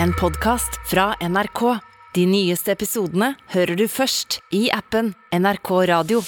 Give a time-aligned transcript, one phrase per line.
[0.00, 1.78] en podkast fra NRK.
[2.14, 6.22] De nyeste episodene hører du først i appen NRK Radio.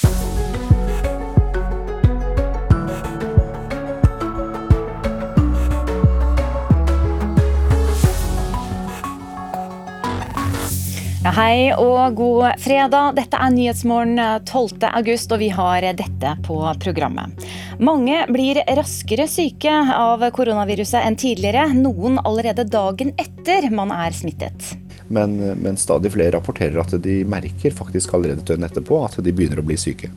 [11.25, 13.15] Ja, hei og god fredag.
[13.17, 14.89] Dette er Nyhetsmorgen 12.
[14.93, 17.47] august, og vi har dette på programmet.
[17.79, 21.67] Mange blir raskere syke av koronaviruset enn tidligere.
[21.75, 24.75] Noen allerede dagen etter man er smittet.
[25.09, 29.61] Men, men stadig flere rapporterer at de merker faktisk allerede døgnet etterpå at de begynner
[29.61, 30.13] å bli syke.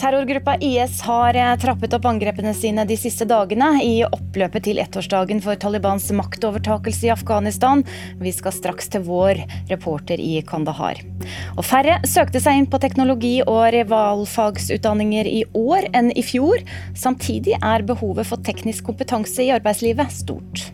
[0.00, 5.42] Terrorgruppa IS har eh, trappet opp angrepene sine de siste dagene i oppløpet til ettårsdagen
[5.44, 7.84] for Talibans maktovertakelse i Afghanistan.
[8.20, 11.02] Vi skal straks til vår reporter i Kandahar.
[11.56, 16.62] Og færre søkte seg inn på teknologi- og rivalfagsutdanninger i år enn i fjor.
[16.96, 20.70] Samtidig er behovet for teknisk kompetanse i arbeidslivet stort.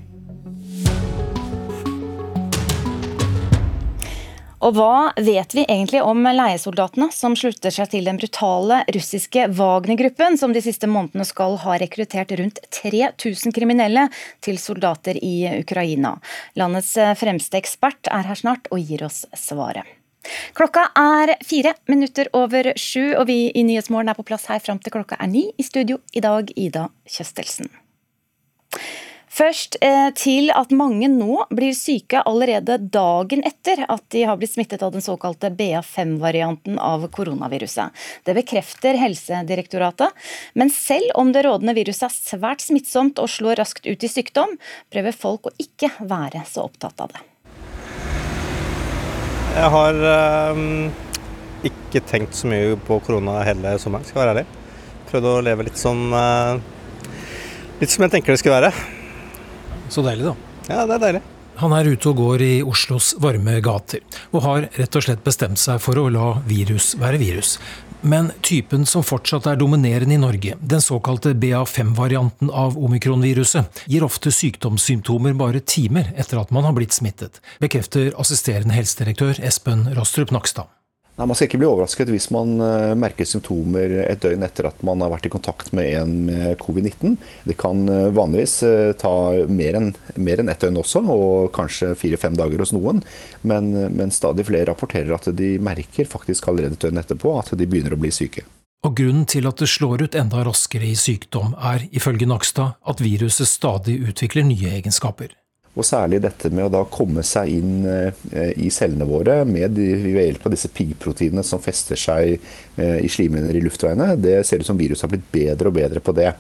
[4.65, 10.39] Og hva vet vi egentlig om leiesoldatene som slutter seg til den brutale russiske Wagner-gruppen,
[10.41, 14.07] som de siste månedene skal ha rekruttert rundt 3000 kriminelle
[14.45, 16.15] til soldater i Ukraina?
[16.57, 19.85] Landets fremste ekspert er her snart og gir oss svaret.
[20.57, 24.81] Klokka er fire minutter over sju, og vi i Nyhetsmorgen er på plass her fram
[24.83, 25.45] til klokka er ni.
[25.55, 27.71] I studio i dag, Ida Kjøstelsen.
[29.37, 34.55] Først eh, til at mange nå blir syke allerede dagen etter at de har blitt
[34.55, 37.93] smittet av den såkalte BA5-varianten av koronaviruset.
[38.25, 40.17] Det bekrefter Helsedirektoratet.
[40.57, 44.57] Men selv om det rådende viruset er svært smittsomt og slår raskt ut i sykdom,
[44.89, 47.25] prøver folk å ikke være så opptatt av det.
[49.57, 50.67] Jeg har øh,
[51.69, 54.49] ikke tenkt så mye på korona hele sommeren, skal jeg være ærlig.
[55.13, 56.73] Prøvd å leve litt som, øh,
[57.77, 58.96] Litt som jeg tenker det skulle være.
[59.93, 60.37] Så deilig, da.
[60.67, 61.25] Ja, det er deilig.
[61.57, 65.61] Han er ute og går i Oslos varme gater, og har rett og slett bestemt
[65.61, 67.55] seg for å la virus være virus.
[68.05, 74.31] Men typen som fortsatt er dominerende i Norge, den såkalte BA5-varianten av omikronviruset, gir ofte
[74.31, 80.69] sykdomssymptomer bare timer etter at man har blitt smittet, bekrefter assisterende helsedirektør Espen Rostrup Nakstad.
[81.17, 84.83] Nei, Man skal ikke bli overrasket hvis man uh, merker symptomer et døgn etter at
[84.85, 87.17] man har vært i kontakt med en med covid-19.
[87.49, 89.15] Det kan uh, vanligvis uh, ta
[89.49, 93.01] mer enn en ett døgn også, og kanskje fire-fem dager hos noen.
[93.49, 97.69] Men, men, stadig flere rapporterer at de merker faktisk allerede et døgn etterpå at de
[97.69, 98.45] begynner å bli syke.
[98.85, 103.03] Og Grunnen til at det slår ut enda raskere i sykdom, er ifølge Nakstad at
[103.03, 105.33] viruset stadig utvikler nye egenskaper.
[105.77, 110.47] Og særlig dette med å da komme seg inn eh, i cellene våre med hjelp
[110.49, 114.15] av disse piggproteinene som fester seg eh, i slimhinner i luftveiene.
[114.17, 116.33] Det ser ut som viruset har blitt bedre og bedre på det.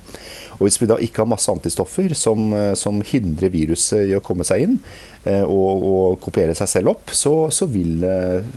[0.56, 4.24] Og Hvis vi da ikke har masse antistoffer som, eh, som hindrer viruset i å
[4.24, 4.80] komme seg inn
[5.26, 8.04] og, og kopiere seg selv opp, så, så vil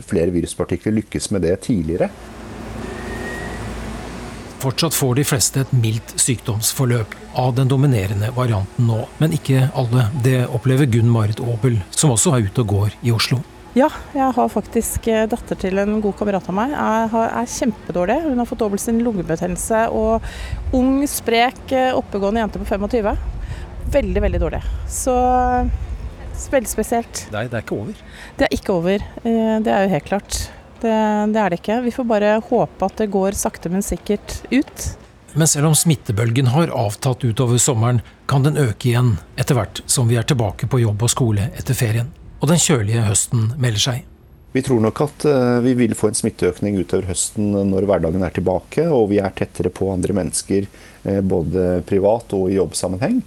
[0.06, 2.12] flere viruspartikler lykkes med det tidligere.
[4.62, 10.10] Fortsatt får de fleste et mildt sykdomsforløp av den dominerende varianten nå, men ikke alle.
[10.26, 13.40] Det opplever Gunn Marit Aabel, som også er ute og går i Oslo.
[13.78, 16.74] Ja, jeg har faktisk eh, datter til en god kamerat av meg.
[16.74, 18.18] Jeg er kjempedårlig.
[18.26, 20.26] Hun har fått dobbelt sin lungebetennelse og
[20.76, 23.12] ung, sprek, eh, oppegående jente på 25.
[23.94, 24.64] Veldig, veldig dårlig.
[24.90, 25.16] Så
[26.50, 27.28] veldig spesielt.
[27.36, 28.02] Nei, det er ikke over?
[28.40, 29.06] Det er ikke over.
[29.22, 30.40] Eh, det er jo helt klart.
[30.80, 30.96] Det,
[31.36, 31.82] det, er det ikke.
[31.86, 34.90] Vi får bare håpe at det går sakte, men sikkert ut.
[35.40, 40.10] Men selv om smittebølgen har avtatt utover sommeren, kan den øke igjen etter hvert som
[40.10, 42.10] vi er tilbake på jobb og skole etter ferien.
[42.42, 44.02] Og den kjølige høsten melder seg.
[44.52, 48.36] Vi tror nok at eh, vi vil få en smitteøkning utover høsten når hverdagen er
[48.36, 53.22] tilbake og vi er tettere på andre mennesker eh, både privat og i jobbsammenheng.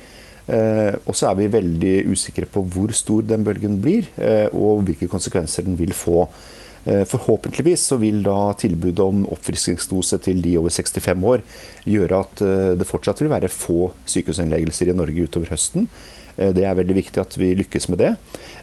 [0.52, 4.10] Eh, og så er vi veldig usikre på hvor stor den bølgen blir
[4.50, 6.26] og hvilke konsekvenser den vil få.
[6.84, 11.44] Eh, forhåpentligvis så vil da tilbudet om oppfriskningsdose til de over 65 år
[11.86, 15.86] gjøre at eh, det fortsatt vil være få sykehusinnleggelser i Norge utover høsten.
[16.36, 18.16] Eh, det er veldig viktig at vi lykkes med det.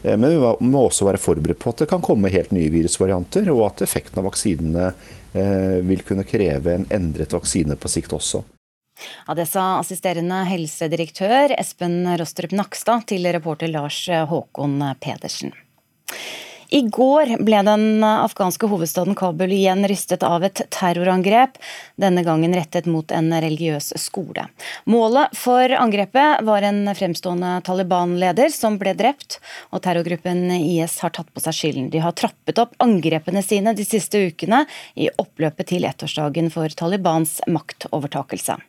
[0.04, 3.66] Men vi må også være forberedt på at det kan komme helt nye virusvarianter, og
[3.66, 4.94] at effekten av vaksinene
[5.86, 8.40] vil kunne kreve en endret vaksine på sikt også.
[9.28, 14.00] Ja, det sa assisterende helsedirektør Espen Rostrup Nakstad til reporter Lars
[14.32, 15.52] Håkon Pedersen.
[16.70, 21.58] I går ble den afghanske hovedstaden Kabul igjen rystet av et terrorangrep,
[21.98, 24.46] denne gangen rettet mot en religiøs skole.
[24.86, 29.40] Målet for angrepet var en fremstående Taliban-leder som ble drept,
[29.74, 31.90] og terrorgruppen IS har tatt på seg skylden.
[31.90, 37.40] De har trappet opp angrepene sine de siste ukene i oppløpet til ettårsdagen for Talibans
[37.50, 38.62] maktovertakelse.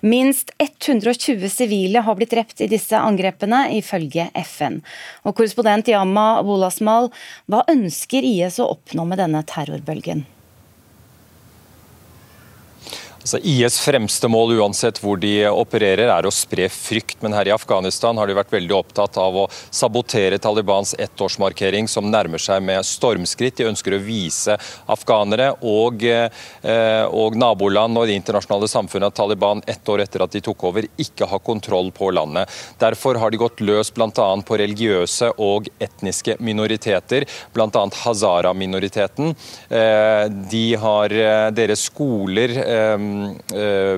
[0.00, 4.80] Minst 120 sivile har blitt drept i disse angrepene, ifølge FN.
[5.24, 7.12] Og Korrespondent Yama Wolasmal,
[7.50, 10.26] hva ønsker IS å oppnå med denne terrorbølgen?
[13.18, 17.52] Altså, IS fremste mål uansett hvor de opererer er å spre frykt, men her i
[17.52, 22.86] Afghanistan har de vært veldig opptatt av å sabotere Talibans ettårsmarkering som nærmer seg med
[22.86, 23.58] stormskritt.
[23.58, 24.54] De ønsker å vise
[24.86, 30.32] afghanere og, eh, og naboland og det internasjonale samfunnet at Taliban ett år etter at
[30.32, 32.48] de tok over, ikke har kontroll på landet.
[32.78, 34.10] Derfor har de gått løs bl.a.
[34.14, 37.84] på religiøse og etniske minoriteter, bl.a.
[38.04, 39.34] hazara-minoriteten.
[39.68, 40.24] Eh,
[40.54, 42.54] de har eh, deres skoler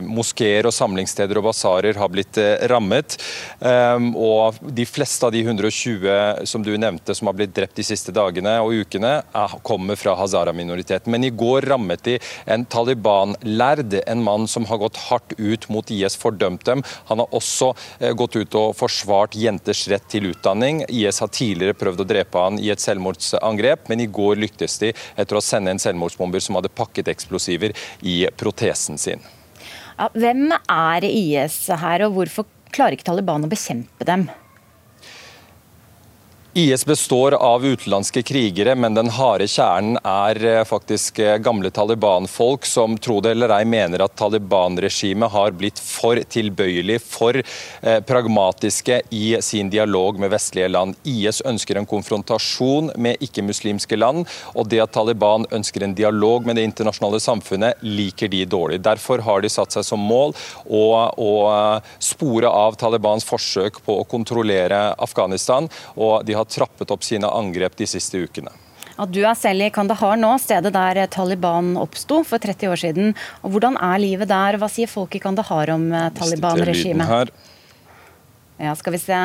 [0.05, 3.17] moskeer og samlingssteder og basarer har blitt eh, rammet.
[3.61, 7.87] Ehm, og de fleste av de 120 som du nevnte som har blitt drept de
[7.87, 9.21] siste dagene og ukene,
[9.67, 11.11] kommer fra hazara-minoriteten.
[11.13, 12.17] Men i går rammet de
[12.51, 16.85] en Taliban-lærd, en mann som har gått hardt ut mot IS, fordømt dem.
[17.11, 20.85] Han har også eh, gått ut og forsvart jenters rett til utdanning.
[20.89, 24.93] IS har tidligere prøvd å drepe han i et selvmordsangrep, men i går lyktes de
[24.93, 27.75] etter å sende en selvmordsbomber som hadde pakket eksplosiver
[28.07, 29.25] i protesen sin.
[29.97, 34.29] Ja, hvem er IS her, og hvorfor klarer ikke Taliban å bekjempe dem?
[36.55, 42.64] IS består av utenlandske krigere, men den harde kjernen er eh, faktisk eh, gamle Taliban-folk
[42.67, 48.97] som tro det eller ei mener at Taliban-regimet har blitt for tilbøyelig, for eh, pragmatiske
[49.14, 50.97] i sin dialog med vestlige land.
[51.06, 54.26] IS ønsker en konfrontasjon med ikke-muslimske land,
[54.58, 58.81] og det at Taliban ønsker en dialog med det internasjonale samfunnet, liker de dårlig.
[58.82, 60.35] Derfor har de satt seg som mål
[60.67, 60.82] å,
[61.14, 61.32] å
[62.02, 65.70] spore av Talibans forsøk på å kontrollere Afghanistan.
[65.94, 68.53] og de har har trappet opp sine angrep de siste ukene.
[69.01, 73.15] Ja, du er selv i Kandahar nå, stedet der Taliban oppsto for 30 år siden.
[73.41, 74.59] Og Hvordan er livet der?
[74.61, 77.33] Hva sier folk i Kandahar om eh, Taliban-regimet?
[78.61, 79.21] Ja, skal vi se.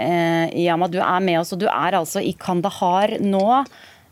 [0.00, 3.44] Eh, Yama, du er med oss, og du er altså i Kandahar nå.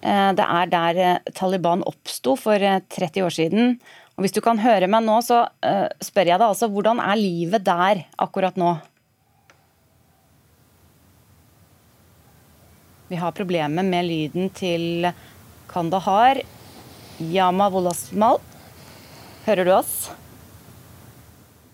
[0.05, 1.01] Eh, det er der
[1.33, 3.79] Taliban oppsto for 30 år siden.
[4.17, 5.47] Og Hvis du kan høre meg nå, så
[6.05, 8.75] spør jeg deg altså, hvordan er livet der akkurat nå?
[13.09, 15.07] Vi har problemer med lyden til
[15.71, 16.41] Kandahar.
[17.23, 18.41] Yama Wolasmal,
[19.47, 19.93] hører du oss?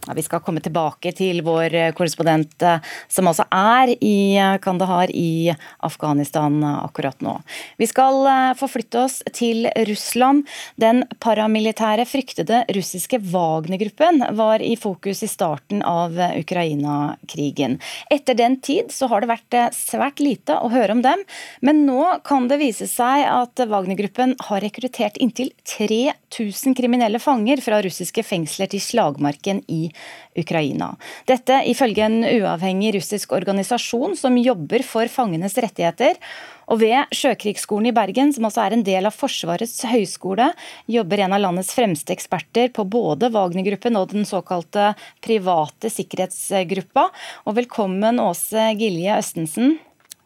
[0.06, 4.56] Ja, vi skal komme tilbake til vår eh, korrespondent eh, som altså er i eh,
[4.58, 5.52] Kandahar i
[5.86, 7.36] Afghanistan akkurat nå.
[7.78, 8.26] Vi skal
[8.58, 10.48] forflytte oss til Russland.
[10.80, 17.78] Den paramilitære fryktede russiske Wagner-gruppen var i fokus i starten av Ukraina-krigen.
[18.10, 21.22] Etter den tid så har det vært svært lite å høre om dem,
[21.62, 27.78] men nå kan det vise seg at Wagner-gruppen har rekruttert inntil 3000 kriminelle fanger fra
[27.86, 29.91] russiske fengsler til slagmarken i
[30.38, 30.92] Ukraina.
[31.28, 36.18] Dette ifølge en uavhengig russisk organisasjon som jobber for fangenes rettigheter.
[36.72, 40.52] Og ved Sjøkrigsskolen i Bergen, som også er en del av Forsvarets høgskole,
[40.90, 44.92] jobber en av landets fremste eksperter på både Wagner-gruppen og den såkalte
[45.24, 47.08] private sikkerhetsgruppa.
[47.44, 49.76] Og velkommen Åse Gilje Østensen.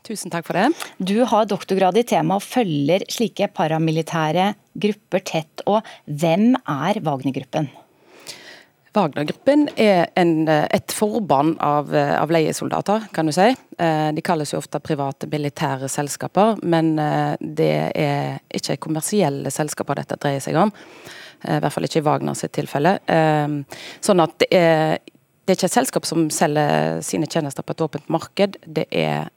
[0.07, 0.69] Tusen takk for det.
[1.03, 5.67] Du har doktorgrad i temaet og følger slike paramilitære grupper tett.
[5.67, 7.73] Og hvem er Wagner-gruppen?
[8.97, 13.55] Wagner-gruppen er en, eh, et forband av, eh, av, leiesoldater, kan du si.
[13.79, 20.17] Eh, de kalles jo ofte private militære selskaper, men det er ikke kommersielle selskaper dette
[20.17, 20.73] dreier seg om.
[21.45, 22.99] I hvert fall ikke i Wagner sitt tilfelle.
[24.01, 24.99] Sånn at det er,
[25.45, 28.57] det er ikke et selskap som selger sine tjenester på et åpent marked.
[28.67, 29.29] Det er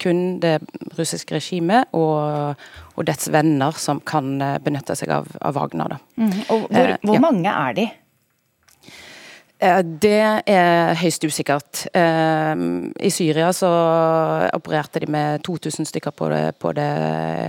[0.00, 0.60] kun det
[0.98, 2.56] russiske regimet og,
[2.96, 5.98] og dets venner som kan benytte seg av, av Wagner.
[6.16, 6.32] Mm.
[6.48, 7.20] Og hvor, hvor ja.
[7.20, 7.88] mange er de?
[9.64, 11.86] Eh, det er høyst usikkert.
[11.96, 12.54] Eh,
[13.00, 13.70] I Syria så
[14.52, 16.90] opererte de med 2000 stykker på det, på det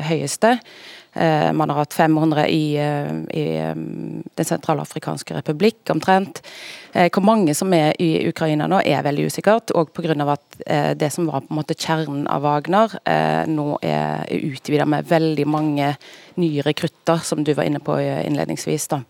[0.08, 0.56] høyeste.
[1.16, 3.46] Eh, man har hatt 500 i, i
[4.36, 6.42] Den sentralafrikanske republikk, omtrent.
[6.96, 9.72] Hvor mange som er i Ukraina nå, er veldig usikkert.
[9.76, 10.16] Og pga.
[10.32, 12.92] at det som var på en måte kjernen av Wagner,
[13.48, 15.96] nå er utvida med veldig mange
[16.36, 18.88] nye rekrutter, som du var inne på innledningsvis.
[18.88, 19.02] da.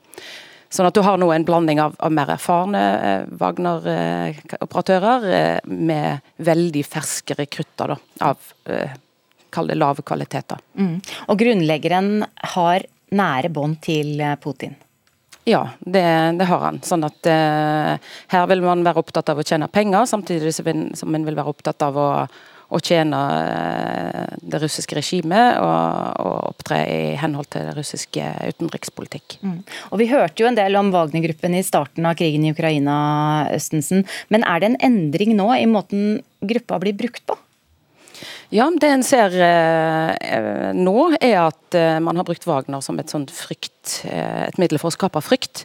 [0.69, 6.25] Sånn at du har nå en blanding av, av mer erfarne eh, Wagner-operatører eh, med
[6.37, 7.97] veldig ferske rekrutter da,
[8.31, 8.37] av
[8.71, 8.95] eh,
[9.55, 10.59] kall det lave kvaliteter.
[10.79, 10.97] Mm.
[11.29, 14.75] Og grunnleggeren har nære bånd til eh, Putin?
[15.45, 16.01] Ja, det,
[16.39, 16.81] det, har han.
[16.81, 21.27] Sånn at eh, her vil man være opptatt av å tjene penger, samtidig som man
[21.27, 22.07] vil være opptatt av å,
[22.73, 29.37] å tjene eh, det russiske regimet og, og opptre i henhold til det russiske utenrikspolitikk.
[29.45, 29.59] Mm.
[29.91, 32.97] Og Vi hørte jo en del om Wagner-gruppen i starten av krigen i Ukraina,
[33.55, 34.05] Østensen.
[34.33, 37.37] Men er det en endring nå i måten gruppa blir brukt på?
[38.53, 43.09] Ja, Det en ser eh, nå, er at eh, man har brukt Wagner som et
[43.33, 45.63] frykt, eh, et middel for å skape frykt.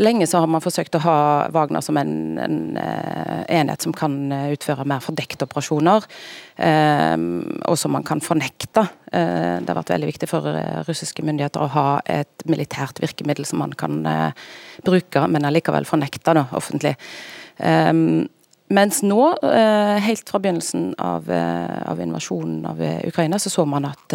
[0.00, 1.18] Lenge så har man forsøkt å ha
[1.52, 6.08] Wagner som en, en eh, enhet som kan eh, utføre mer fordekte operasjoner,
[6.56, 7.16] eh,
[7.68, 8.88] og som man kan fornekte.
[9.12, 10.46] det har vært veldig viktig for
[10.88, 13.98] russiske myndigheter å ha et militært virkemiddel som man kan
[14.86, 16.94] bruke, men allikevel fornekte da, offentlig.
[17.60, 18.24] Um,
[18.72, 23.64] mens nå, eh, helt fra begynnelsen av, eh, av invasjonen av eh, Ukraina, så så
[23.68, 24.14] man at,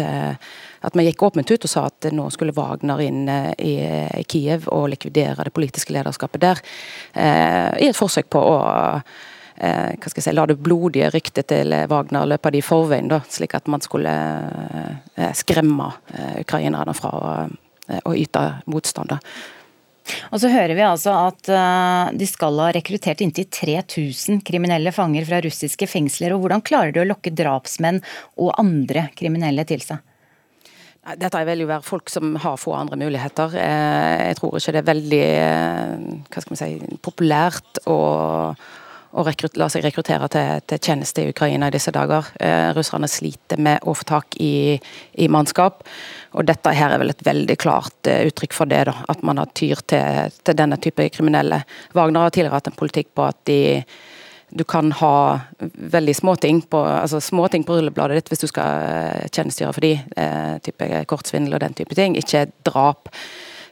[0.80, 3.74] at man gikk åpent ut og sa at nå skulle Wagner inn i,
[4.28, 6.62] Kiev og likvidere det politiske lederskapet der.
[7.14, 8.58] I et forsøk på å
[9.58, 13.18] hva skal jeg si, la det blodige ryktet til Wagner løpe de i forveien, da,
[13.26, 14.12] slik at man skulle
[15.34, 15.88] skremme
[16.38, 17.32] ukrainerne fra å,
[18.06, 19.10] å yte motstand.
[19.10, 19.18] Da.
[20.32, 25.26] Og så hører vi altså at uh, de skal ha rekruttert inntil 3000 kriminelle fanger
[25.28, 26.34] fra russiske fengsler.
[26.34, 28.02] og Hvordan klarer de å lokke drapsmenn
[28.40, 30.04] og andre kriminelle til seg?
[31.16, 33.54] Dette vil jo være folk som har få andre muligheter.
[33.56, 35.94] Eh, jeg tror ikke det er veldig eh,
[36.28, 37.98] hva skal man si, populært å
[39.16, 39.24] å
[39.56, 42.28] la seg rekruttere til, til, tjeneste i Ukraina i disse dager.
[42.40, 44.76] Eh, russerne sliter med å få tak i,
[45.14, 45.82] i, mannskap.
[46.36, 49.40] Og dette her er vel et veldig klart eh, uttrykk for det, da, at man
[49.40, 51.62] har tyr til, til, denne type kriminelle.
[51.96, 53.58] Wagner har tidligere hatt en politikk på at de,
[54.50, 55.14] du kan ha
[55.96, 59.94] veldig småting på, altså småting på rullebladet ditt hvis du skal eh, tjenestegjøre for de,
[60.20, 63.08] eh, type kortsvindel og den type ting, ikke drap.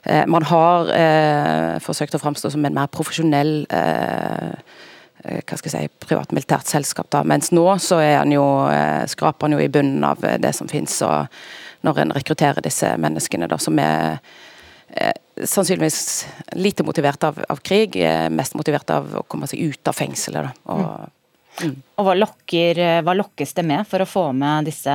[0.07, 4.53] Eh, man har eh, forsøkt å framstå som en mer profesjonell Eh,
[5.25, 7.09] hva skal jeg si, privat militært selskap.
[7.11, 10.39] da, Mens nå så er han jo, eh, skraper han jo i bunnen av eh,
[10.39, 10.95] det som finnes.
[11.03, 11.27] og
[11.87, 14.19] Når en rekrutterer disse menneskene da, som er
[14.95, 17.99] eh, sannsynligvis lite motivert av, av, krig,
[18.33, 20.47] mest motivert av å komme seg ut av fengselet.
[20.47, 21.13] Da, og, mm.
[21.57, 21.77] Mm.
[21.97, 24.93] og hva, lokker, hva lokkes det med for å få med disse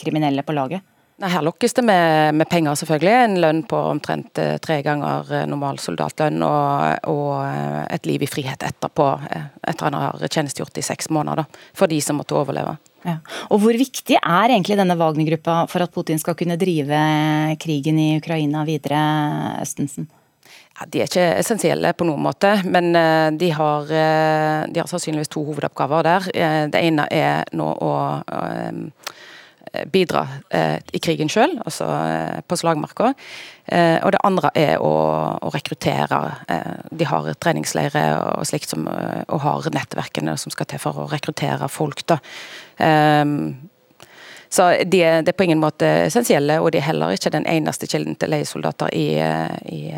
[0.00, 0.84] kriminelle på laget?
[1.22, 3.10] Nei, Her lokkes det med, med, penger, selvfølgelig.
[3.24, 8.24] En lønn på omtrent eh, tre ganger eh, normal soldatlønn og, og, eh, et liv
[8.26, 12.34] i frihet etterpå, etter han har tjenestegjort i seks måneder, da, for de som måtte
[12.34, 12.74] overleve.
[13.06, 13.20] Ja.
[13.54, 16.98] Og Hvor viktig er egentlig denne Wagner-gruppa for at Putin skal kunne drive
[17.62, 19.06] krigen i Ukraina videre,
[19.62, 20.10] Østensen?
[20.74, 22.94] Ja, de er ikke essensielle på noen måte, men
[23.38, 23.90] de har,
[24.72, 26.30] de har sannsynligvis to hovedoppgaver der.
[26.72, 27.92] Det ene er nå å
[29.92, 33.12] bidra eh, i krigen sjøl, altså eh, på slagmarka.
[34.02, 36.18] og det andre er å, rekruttere.
[36.90, 41.68] de har treningsleirer og slikt som, og har nettverkene som skal til for å rekruttere
[41.70, 42.02] folk.
[42.06, 42.18] da.
[44.50, 47.86] Så de, de, er på ingen måte essensielle, og de er heller ikke den eneste
[47.86, 49.06] kilden til leiesoldater i,
[49.70, 49.94] i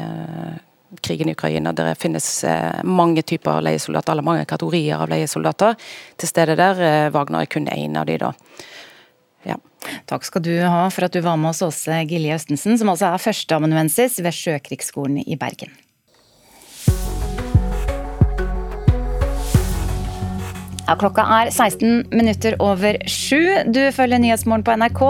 [1.01, 1.73] krigen i Ukraina.
[1.73, 2.29] Det finnes
[2.85, 5.75] mange typer leiesoldater, eller mange kategorier av leiesoldater
[6.21, 7.11] til stede der.
[7.17, 8.35] Wagner er kun én av de da.
[10.11, 13.13] Takk skal du ha for at du var med oss, Åse Gilje Østensen, som altså
[13.13, 15.73] er førsteamanuensis ved Sjøkrigsskolen i Bergen.
[20.85, 23.41] Ja, klokka er 16 minutter over sju.
[23.73, 25.01] Du følger Nyhetsmorgen på NRK.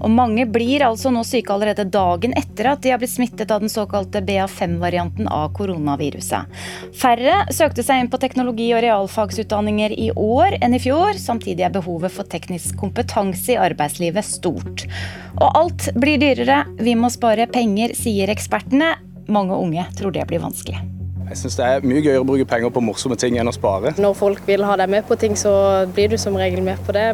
[0.00, 3.60] Og mange blir altså nå syke allerede dagen etter at de har blitt smittet av
[3.60, 6.48] den såkalte BA5-varianten av koronaviruset.
[6.96, 11.20] Færre søkte seg inn på teknologi- og realfagsutdanninger i år enn i fjor.
[11.20, 14.88] Samtidig er behovet for teknisk kompetanse i arbeidslivet stort.
[15.36, 16.64] Og alt blir dyrere.
[16.80, 18.94] Vi må spare penger, sier ekspertene.
[19.28, 20.97] Mange unge tror det blir vanskelig.
[21.28, 23.92] Jeg syns det er mye gøyere å bruke penger på morsomme ting enn å spare.
[24.00, 25.52] Når folk vil ha deg med på ting, så
[25.92, 27.10] blir du som regel med på det.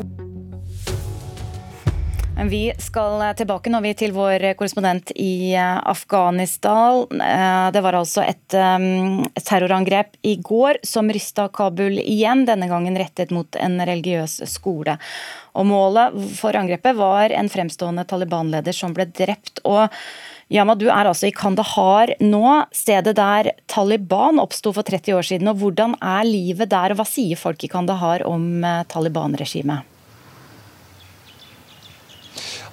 [2.45, 7.07] Vi skal tilbake nå til vår korrespondent i eh, Afghanistan.
[7.23, 12.99] Eh, det var altså et, et terrorangrep i går som rysta Kabul igjen, denne gangen
[12.99, 14.99] rettet mot en religiøs skole.
[15.55, 19.63] Og Målet for angrepet var en fremstående Taliban-leder som ble drept.
[19.65, 19.89] og
[20.53, 25.49] Yama, du er altså i Kandahar nå, stedet der Taliban oppsto for 30 år siden.
[25.49, 29.94] og Hvordan er livet der, og hva sier folk i Kandahar om eh, Taliban-regimet?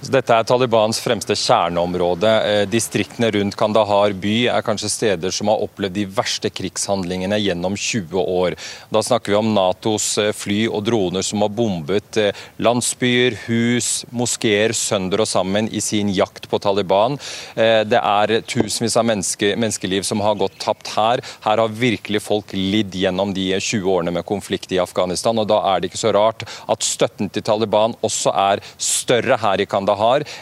[0.01, 2.29] Dette er Talibans fremste kjerneområde.
[2.49, 7.75] Eh, distriktene rundt Kandahar by er kanskje steder som har opplevd de verste krigshandlingene gjennom
[7.77, 8.55] 20 år.
[8.89, 13.91] Da snakker vi om Natos eh, fly og droner som har bombet eh, landsbyer, hus,
[14.09, 17.19] moskeer sønder og sammen i sin jakt på Taliban.
[17.53, 21.21] Det er tusenvis av menneske, menneskeliv som har gått tapt her.
[21.45, 25.37] Her har virkelig folk lidd gjennom de 20 årene med konflikt i Afghanistan.
[25.37, 29.61] og Da er det ikke så rart at støtten til Taliban også er større her
[29.61, 29.90] i Kandahar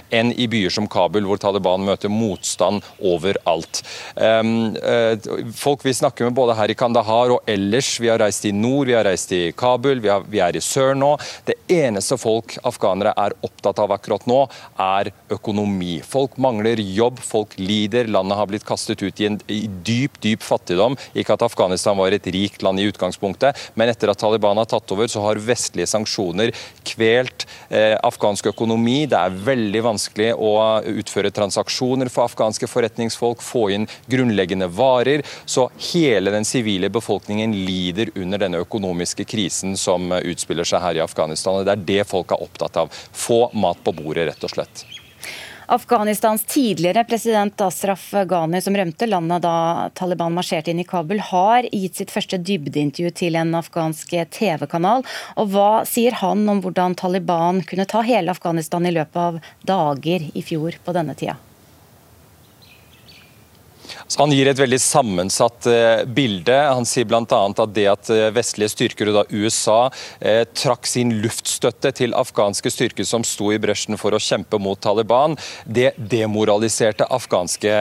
[0.10, 3.82] enn i byer som Kabul, hvor Taliban møter motstand overalt.
[4.16, 8.54] Eh, folk vi snakker med både her i Kandahar og ellers, vi har reist i
[8.56, 11.16] nord, vi har reist i Kabul, vi, har, vi er i sør nå.
[11.48, 14.42] Det eneste folk afghanere er opptatt av akkurat nå,
[14.80, 16.00] er økonomi.
[16.06, 20.44] Folk mangler jobb, folk lider, landet har blitt kastet ut i en i dyp, dyp
[20.46, 20.98] fattigdom.
[21.18, 24.96] Ikke at Afghanistan var et rikt land i utgangspunktet, men etter at Taliban har tatt
[24.96, 26.54] over, så har vestlige sanksjoner
[26.88, 29.04] kvelt eh, afghansk økonomi.
[29.10, 30.52] Det er veldig vanskelig å
[30.90, 35.24] utføre transaksjoner for afghanske forretningsfolk, få inn grunnleggende varer.
[35.46, 41.06] Så hele den sivile befolkningen lider under denne økonomiske krisen som utspiller seg her i
[41.06, 41.62] Afghanistan.
[41.62, 42.94] og Det er det folk er opptatt av.
[43.12, 44.86] Få mat på bordet, rett og slett.
[45.70, 51.68] Afghanistans tidligere president Ashraf Ghani, som rømte landet da Taliban marsjerte inn i Kabul, har
[51.70, 55.06] gitt sitt første dybdeintervju til en afghansk TV-kanal.
[55.38, 60.26] Og Hva sier han om hvordan Taliban kunne ta hele Afghanistan i løpet av dager
[60.34, 61.38] i fjor på denne tida?
[64.10, 66.56] Så han gir et veldig sammensatt eh, bilde.
[66.58, 67.22] Han sier bl.a.
[67.30, 72.72] at det at eh, vestlige styrker, og da USA, eh, trakk sin luftstøtte til afghanske
[72.74, 77.76] styrker som sto i bresjen for å kjempe mot Taliban, det demoraliserte afghanske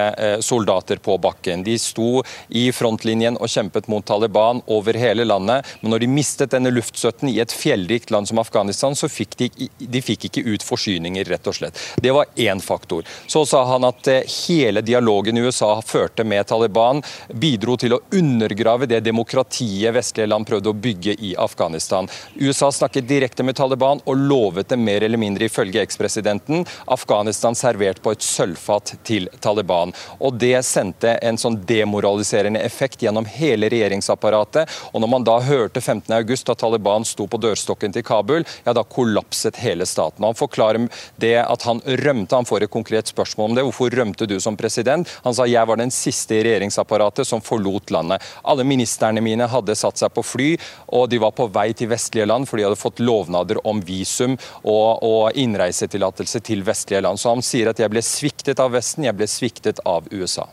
[0.44, 1.62] soldater på bakken.
[1.64, 2.20] De sto
[2.52, 7.32] i frontlinjen og kjempet mot Taliban over hele landet, men når de mistet denne luftstøtten
[7.32, 11.48] i et fjellrikt land som Afghanistan, så fikk de, de fikk ikke ut forsyninger, rett
[11.48, 11.80] og slett.
[11.96, 13.08] Det var én faktor.
[13.26, 14.12] Så sa han at
[14.44, 20.28] hele dialogen i USA førte allierte med Taliban, bidro til å undergrave det demokratiet vestlige
[20.28, 22.08] land prøvde å bygge i Afghanistan.
[22.36, 28.02] USA snakket direkte med Taliban og lovet det mer eller mindre, ifølge ekspresidenten, Afghanistan servert
[28.02, 29.92] på et sølvfat til Taliban.
[30.20, 34.68] Og Det sendte en sånn demoraliserende effekt gjennom hele regjeringsapparatet.
[34.92, 38.84] Og når man da hørte 15.8 at Taliban sto på dørstokken til Kabul, ja da
[38.84, 40.22] kollapset hele staten.
[40.22, 42.36] Og han forklarer det at han rømte.
[42.36, 43.66] Han får et konkret spørsmål om det.
[43.66, 45.08] Hvorfor rømte du som president?
[45.24, 48.24] Han sa jeg var den siste siste i regjeringsapparatet som forlot landet.
[48.42, 50.50] Alle ministerne mine hadde satt seg på fly,
[50.96, 54.36] og de var på vei til vestlige land, for de hadde fått lovnader om visum
[54.62, 57.20] og, og innreisetillatelse til vestlige land.
[57.20, 60.48] Så han sier at jeg ble sviktet av Vesten, jeg ble sviktet av USA.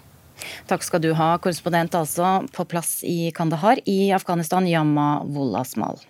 [0.70, 6.02] Takk skal du ha, korrespondent altså på plass i Kandahar i Afghanistan, Yamma Wolasmal.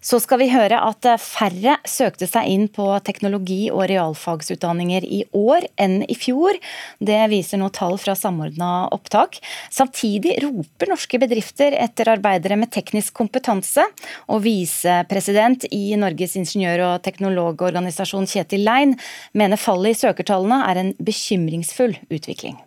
[0.00, 5.66] Så skal vi høre at færre søkte seg inn på teknologi- og realfagsutdanninger i år
[5.80, 6.58] enn i fjor.
[7.02, 9.40] Det viser nå tall fra Samordna opptak.
[9.74, 13.84] Samtidig roper norske bedrifter etter arbeidere med teknisk kompetanse.
[14.30, 18.96] Og visepresident i Norges ingeniør- og teknologorganisasjon Kjetil Lein
[19.34, 22.58] mener fallet i søkertallene er en bekymringsfull utvikling.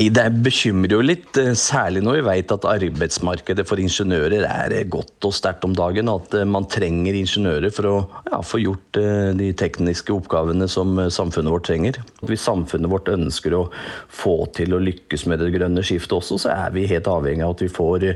[0.00, 4.74] Nei, Det bekymrer jo litt, eh, særlig når vi vet at arbeidsmarkedet for ingeniører er
[4.74, 6.10] eh, godt og sterkt om dagen.
[6.10, 7.94] At eh, man trenger ingeniører for å
[8.26, 8.98] ja, få gjort
[9.38, 12.00] de tekniske oppgavene som samfunnet vårt trenger.
[12.26, 13.64] Hvis samfunnet vårt ønsker å
[14.08, 17.54] få til å lykkes med det grønne skiftet også, så er vi helt avhengig av
[17.54, 18.08] at vi får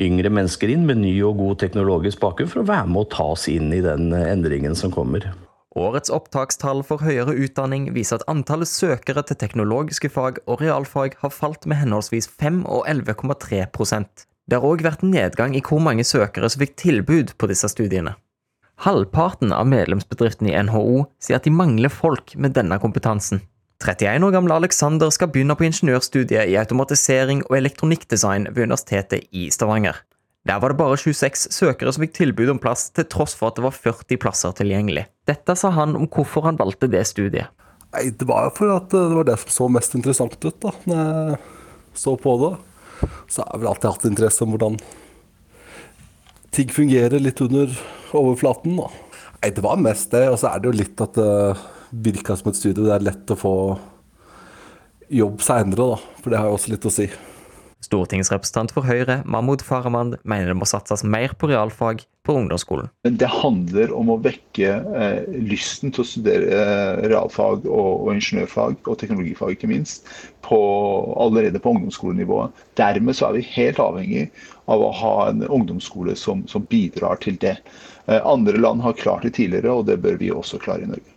[0.00, 3.32] yngre mennesker inn med ny og god teknologisk bakgrunn for å være med og ta
[3.36, 5.32] oss inn i den endringen som kommer.
[5.74, 11.32] Årets opptakstall for høyere utdanning viser at antallet søkere til teknologiske fag og realfag har
[11.34, 16.50] falt med henholdsvis 5 og 11,3% Det har òg vært nedgang i hvor mange søkere
[16.52, 18.14] som fikk tilbud på disse studiene.
[18.86, 23.42] Halvparten av medlemsbedriftene i NHO sier at de mangler folk med denne kompetansen.
[23.82, 29.48] 31 år gamle Alexander skal begynne på ingeniørstudiet i automatisering og elektronikkdesign ved Universitetet i
[29.50, 29.98] Stavanger.
[30.44, 33.56] Der var det bare 26 søkere som fikk tilbud om plass, til tross for at
[33.56, 35.06] det var 40 plasser tilgjengelig.
[35.28, 37.48] Dette sa han om hvorfor han valgte det studiet.
[37.94, 40.74] Nei, Det var jo for at det var det som så mest interessant ut da
[40.84, 41.38] når jeg
[41.94, 42.52] så på det.
[43.30, 44.78] Så har jeg vel alltid hatt interesse om hvordan
[46.54, 47.72] ting fungerer litt under
[48.12, 48.76] overflaten.
[48.76, 48.90] da.
[49.42, 51.56] Nei, Det var mest det, og så er det jo litt at det
[51.94, 52.84] virka som et studie.
[52.84, 53.54] Det er lett å få
[55.08, 55.96] jobb seinere, da.
[56.20, 57.08] For det har jo også litt å si.
[57.84, 62.88] Stortingsrepresentant for Høyre, Mahmoud Farahmand, mener det må satses mer på realfag på ungdomsskolen.
[63.04, 68.78] Det handler om å vekke eh, lysten til å studere eh, realfag og, og, ingeniørfag,
[68.88, 70.08] og teknologifag ikke minst,
[70.46, 70.60] på,
[71.20, 72.64] allerede på ungdomsskolenivået.
[72.80, 74.28] Dermed så er vi helt avhengig
[74.72, 77.58] av å ha en ungdomsskole som, som bidrar til det.
[78.06, 81.13] Eh, andre land har klart det tidligere, og det bør vi også klare i Norge.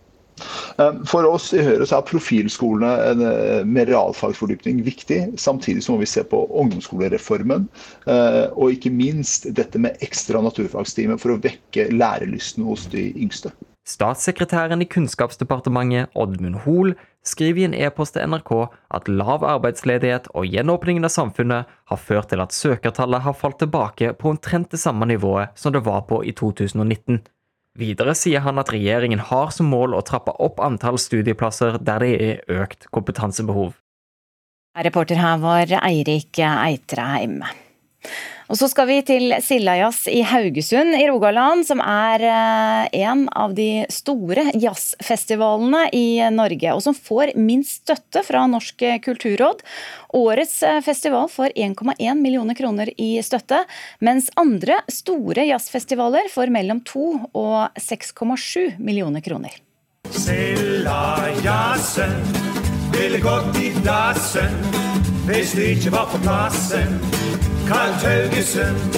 [0.78, 5.20] Eh, for oss i Høyre så er profilskolene eh, med realfagsfordypning viktig.
[5.40, 7.68] Samtidig så må vi se på ungdomsskolereformen,
[8.10, 13.54] eh, og ikke minst dette med ekstra naturfagstime for å vekke lærelysten hos de yngste.
[13.88, 16.92] Statssekretæren i Kunnskapsdepartementet, Oddmund Hoel,
[17.24, 18.52] skriver i en e-post til NRK
[18.94, 24.12] at lav arbeidsledighet og gjenåpningen av samfunnet har ført til at søkertallet har falt tilbake
[24.20, 27.22] på omtrent det samme nivået som det var på i 2019.
[27.78, 32.14] Videre sier han at regjeringen har som mål å trappe opp antall studieplasser der det
[32.18, 33.76] er økt kompetansebehov.
[34.78, 37.40] Reporter her var Eirik Eitreheim.
[38.48, 43.52] Og så skal vi til Sildajazz i Haugesund i Rogaland, som er eh, en av
[43.56, 49.60] de store jazzfestivalene i Norge, og som får minst støtte fra Norsk kulturråd.
[50.16, 53.64] Årets eh, festival får 1,1 millioner kroner i støtte,
[54.00, 57.06] mens andre store jazzfestivaler får mellom 2
[57.36, 59.52] og 6,7 millioner kroner.
[60.08, 62.16] Sildajazzen
[62.96, 64.56] ville gått i dassen
[65.28, 66.94] hvis det ikke var på plassen.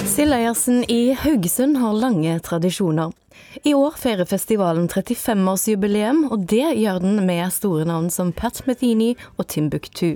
[0.07, 3.11] Sildajazzen i Haugesund har lange tradisjoner.
[3.67, 9.09] I år feirer festivalen 35-årsjubileum, og det gjør den med store navn som Pat Metheny
[9.35, 10.15] og Timbuktu.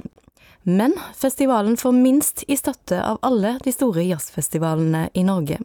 [0.63, 5.59] Men festivalen får minst i støtte av alle de store jazzfestivalene i Norge.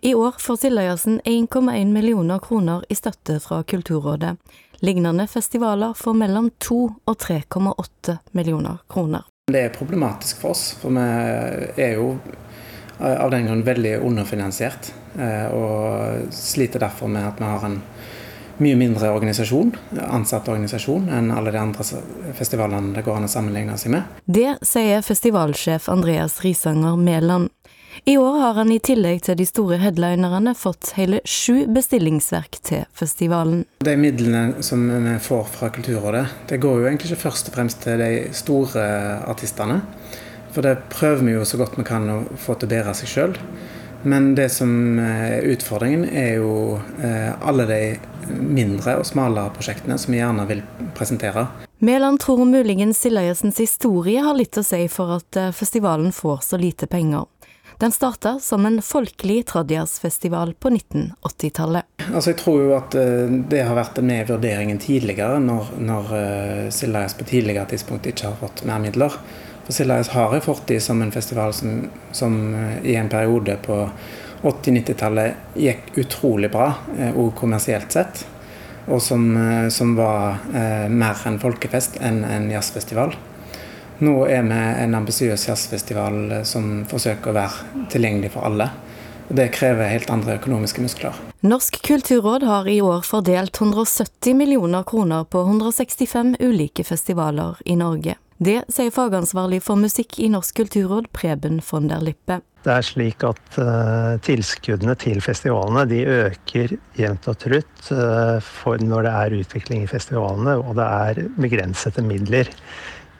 [0.00, 4.38] I år får Sildajazzen 1,1 millioner kroner i støtte fra Kulturrådet.
[4.80, 9.28] Lignende festivaler får mellom 2 og 3,8 millioner kroner.
[9.52, 12.14] Det er problematisk for oss, for vi er jo
[13.02, 14.92] av den grunn veldig underfinansiert.
[15.18, 17.80] Eh, og sliter derfor med at vi har en
[18.62, 19.72] mye mindre organisasjon,
[20.06, 21.84] ansatt organisasjon, enn alle de andre
[22.36, 24.20] festivalene det går an å sammenligne seg med.
[24.24, 27.50] Det sier festivalsjef Andreas Risanger Mæland.
[28.04, 32.86] I år har han i tillegg til de store headlinerne fått hele sju bestillingsverk til
[32.96, 33.66] festivalen.
[33.84, 37.82] De midlene som vi får fra Kulturrådet, det går jo egentlig ikke først og fremst
[37.84, 38.86] til de store
[39.28, 39.82] artistene.
[40.52, 43.12] For det prøver vi jo så godt vi kan å få til å bære seg
[43.12, 43.36] sjøl.
[44.02, 47.82] Men det som er utfordringen, er jo eh, alle de
[48.32, 50.64] mindre og smalere prosjektene som vi gjerne vil
[50.96, 51.46] presentere.
[51.82, 56.58] Mæland tror muligens Sildajazens historie har litt å si for at eh, festivalen får så
[56.58, 57.28] lite penger.
[57.82, 61.84] Den starta som en folkelig tradjazzfestival på 1980-tallet.
[62.14, 66.12] Altså jeg tror jo at eh, det har vært med i vurderingen tidligere, når, når
[66.12, 69.16] uh, Sildajazz på tidligere tidspunkt ikke har fått mer midler.
[69.64, 73.80] For Sildajazz har en fortid som en festival som, som uh, i en periode på
[74.42, 76.72] 80-90-tallet gikk utrolig bra,
[77.14, 78.24] òg kommersielt sett.
[78.90, 79.22] Og som,
[79.70, 80.40] som var
[80.90, 83.14] mer en folkefest enn en jazzfestival.
[84.02, 88.66] Nå er vi en ambisiøs jazzfestival eh, som forsøker å være tilgjengelig for alle.
[89.28, 91.18] Og Det krever helt andre økonomiske muskler.
[91.46, 98.16] Norsk kulturråd har i år fordelt 170 millioner kroner på 165 ulike festivaler i Norge.
[98.42, 102.40] Det sier fagansvarlig for musikk i Norsk kulturråd, Preben von der Lippe.
[102.66, 108.82] Det er slik at uh, tilskuddene til festivalene de øker jevnt og trutt uh, for
[108.82, 112.50] når det er utvikling i festivalene, og det er begrensede midler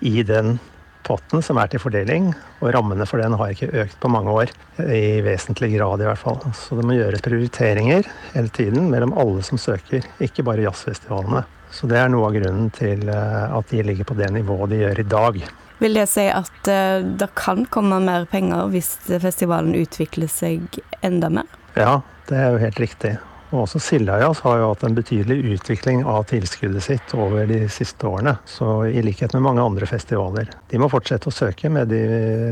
[0.03, 0.59] i den
[1.07, 4.53] potten som er til fordeling, og rammene for den har ikke økt på mange år.
[4.83, 6.39] I vesentlig grad, i hvert fall.
[6.57, 11.45] Så det må gjøres prioriteringer hele tiden mellom alle som søker, ikke bare jazzfestivalene.
[11.73, 14.83] Så det er noe av grunnen til eh, at de ligger på det nivået de
[14.83, 15.43] gjør i dag.
[15.83, 21.33] Vil det si at eh, det kan komme mer penger hvis festivalen utvikler seg enda
[21.33, 21.49] mer?
[21.75, 23.17] Ja, det er jo helt riktig.
[23.53, 28.09] Og også Sildajazz har jo hatt en betydelig utvikling av tilskuddet sitt over de siste
[28.09, 28.39] årene.
[28.49, 30.49] Så i likhet med mange andre festivaler.
[30.73, 32.03] De må fortsette å søke med de,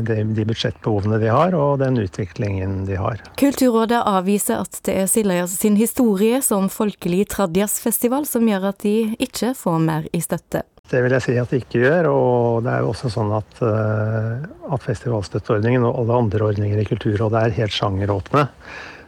[0.05, 3.23] de, de budsjettbehovene de har, og den utviklingen de har.
[3.41, 8.97] Kulturrådet avviser at det er Sildajazz sin historie som folkelig tradjazzfestival som gjør at de
[9.17, 10.65] ikke får mer i støtte.
[10.91, 12.09] Det vil jeg si at de ikke gjør.
[12.11, 16.87] Og det er jo også sånn at, eh, at festivalstøtteordningen og alle andre ordninger i
[16.89, 18.47] Kulturrådet er helt sjangeråpne.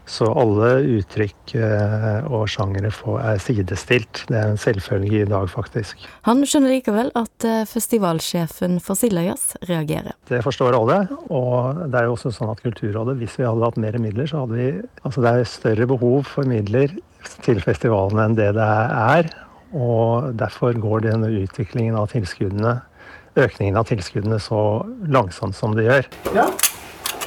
[0.09, 2.91] Så alle uttrykk eh, og sjangere
[3.23, 4.25] er sidestilt.
[4.27, 6.03] Det er en selvfølge i dag, faktisk.
[6.27, 10.17] Han skjønner likevel at eh, festivalsjefen for Sildajazz reagerer.
[10.27, 10.99] Det forstår alle.
[11.31, 14.43] Og det er jo også sånn at Kulturrådet, hvis vi hadde hatt mer midler, så
[14.43, 14.69] hadde vi
[15.03, 16.91] Altså det er større behov for midler
[17.43, 19.31] til festivalene enn det det er.
[19.73, 22.75] Og derfor går denne utviklingen av tilskuddene,
[23.39, 26.11] økningen av tilskuddene så langsomt som det gjør.
[26.37, 26.47] Ja,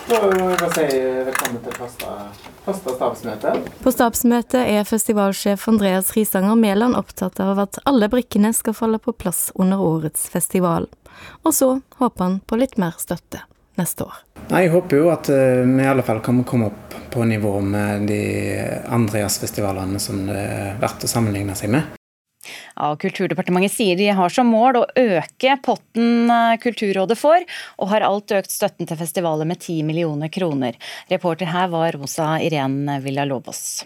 [0.06, 2.12] vil jeg si velkommen til første
[2.66, 3.52] Første stabsmøte.
[3.84, 9.14] På stabsmøtet er festivalsjef Andreas Risanger Mæland opptatt av at alle brikkene skal falle på
[9.14, 10.88] plass under årets festival.
[11.46, 11.68] Og så
[12.00, 13.44] håper han på litt mer støtte
[13.78, 14.18] neste år.
[14.48, 17.60] Nei, Jeg håper jo at eh, vi i alle fall kan komme opp på nivå
[17.60, 18.20] med de
[18.90, 21.94] andre jazzfestivalene som det er verdt å sammenligne seg med.
[22.76, 27.46] Ja, Kulturdepartementet sier de har som mål å øke potten eh, Kulturrådet får,
[27.80, 30.78] og har alt økt støtten til festivaler med 10 millioner kroner.
[31.12, 33.84] Reporter her var Rosa Irén Villalobos.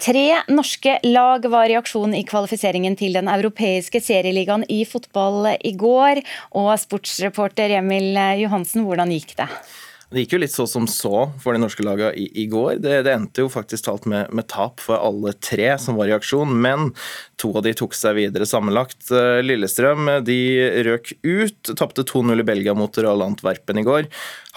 [0.00, 5.70] Tre norske lag var i aksjon i kvalifiseringen til den europeiske serieligaen i fotball i
[5.78, 6.20] går.
[6.58, 9.46] Og sportsreporter Emil Johansen, hvordan gikk det?
[10.10, 12.76] Det gikk jo litt så som så for de norske lagene i, i går.
[12.84, 16.14] Det, det, endte jo faktisk talt med, med, tap for alle tre som var i
[16.16, 16.92] aksjon, men
[17.40, 19.08] to av de tok seg videre sammenlagt.
[19.10, 20.38] Eh, Lillestrøm de
[20.86, 24.08] røk ut, tapte 2-0 i Belgia mot Royal Antwerpen i går.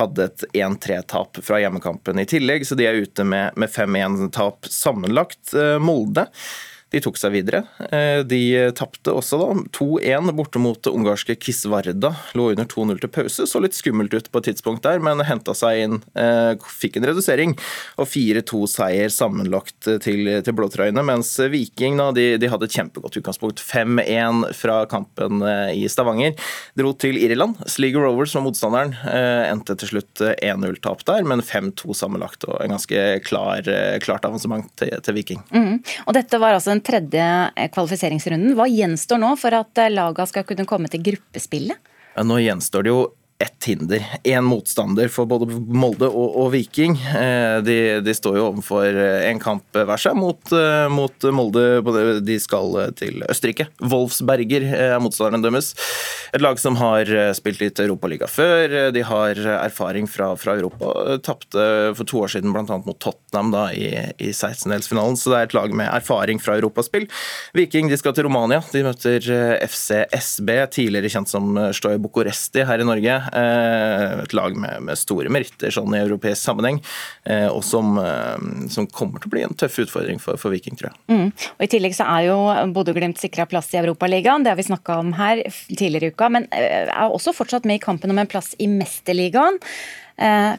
[0.02, 5.56] Hadde et 1-3-tap fra hjemmekampen i tillegg, så de er ute med, med 5-1-tap sammenlagt.
[5.56, 6.28] Eh, Molde
[6.94, 7.66] de tok seg videre.
[7.92, 12.14] Eh, de tapte også da 2-1 borte mot ungarske Kisvarda.
[12.38, 13.48] Lå under 2-0 til pause.
[13.50, 15.98] Så litt skummelt ut på et tidspunkt der, men henta seg inn.
[16.16, 17.56] Eh, fikk en redusering.
[18.00, 21.04] Og 4-2-seier sammenlagt til, til blåtrøyene.
[21.08, 23.64] Mens Viking da, de, de hadde et kjempegodt utgangspunkt.
[23.68, 26.40] 5-1 fra kampen eh, i Stavanger.
[26.80, 27.60] Dro til Irland.
[27.68, 28.96] Sligo Rovers var motstanderen.
[29.52, 32.48] Endte til slutt 1-0-tap der, men 5-2 sammenlagt.
[32.48, 33.68] Og en ganske klar,
[34.04, 35.44] klart avansement til, til Viking.
[35.52, 35.84] Mm.
[36.08, 38.56] Og dette var altså den tredje eh, kvalifiseringsrunden.
[38.58, 41.94] Hva gjenstår nå for at eh, laga skal kunne komme til gruppespillet?
[42.26, 43.02] Nå gjenstår det jo
[43.40, 44.06] ett hinder.
[44.24, 46.96] Én motstander for både Molde og, og Viking.
[46.98, 51.66] Eh, de, de, står jo overfor eh, en kamp hver seg mot, eh, mot, Molde.
[52.26, 53.68] De skal til Østerrike.
[53.84, 55.76] Wolfsberger er motstanderen deres.
[56.34, 58.90] Et lag som har spilt litt Europaliga før.
[58.94, 61.20] De har erfaring fra, fra Europa.
[61.24, 62.66] Tapte for to år siden bl.a.
[62.66, 67.08] mot Tottenham da, i, i 16-delsfinalen, så det er et lag med erfaring fra europaspill.
[67.58, 68.60] Viking de skal til Romania.
[68.74, 69.30] De møter
[69.64, 73.22] FC SB, tidligere kjent som Stoy Bucuresti her i Norge.
[73.34, 76.80] Eh, et lag med, med store meritter sånn i europeisk sammenheng,
[77.28, 78.38] eh, og som, eh,
[78.74, 80.98] som, kommer til å bli en tøff utfordring for, for Viking, tror jeg.
[81.12, 81.30] Mm.
[81.58, 82.40] Og I tillegg så er jo
[82.76, 86.50] Bodø-Glimt sikra plass i Europaligaen, det har vi snakka om her tidligere i uka, men
[86.56, 89.60] er også fortsatt med i kampen om en plass i Mesterligaen.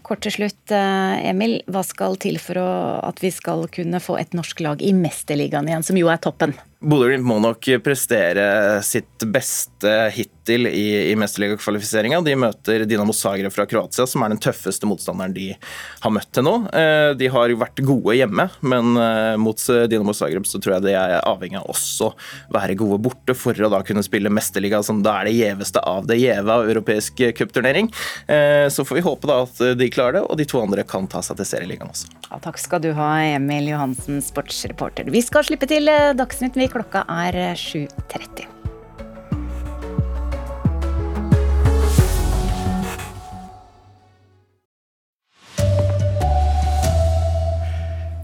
[0.07, 1.57] Kort til slutt, Emil.
[1.67, 2.69] Hva skal til for å,
[3.09, 6.55] at vi skal kunne få et norsk lag i Mesterligaen igjen, som jo er toppen?
[6.79, 12.21] Bodø-Glimt må nok prestere sitt beste hittil i, i mesterligakvalifiseringa.
[12.23, 16.47] De møter Dinamo Zagreb fra Kroatia, som er den tøffeste motstanderen de har møtt til
[16.47, 16.53] nå.
[16.71, 20.95] Eh, de har vært gode hjemme, men eh, mot Dinamo Zagreb så tror jeg de
[20.95, 22.13] er avhengig av også
[22.55, 26.07] være gode borte for å da kunne spille mesterliga, som da er det gjeveste av
[26.07, 27.91] det gjeve av europeisk cupturnering.
[28.31, 31.11] Eh, så får vi håpe da at de klarer det, og de to andre kan
[31.11, 32.15] ta seg til serieligaen også.
[32.29, 35.11] Ja, takk skal du ha, Emil Johansen, sportsreporter.
[35.11, 36.55] Vi skal slippe til Dagsnytt.
[36.55, 38.49] Vi klokka er 7.30.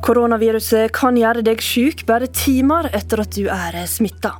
[0.04, 4.34] Koronaviruset kan gjøre deg syk bare timer etter at du er smitta.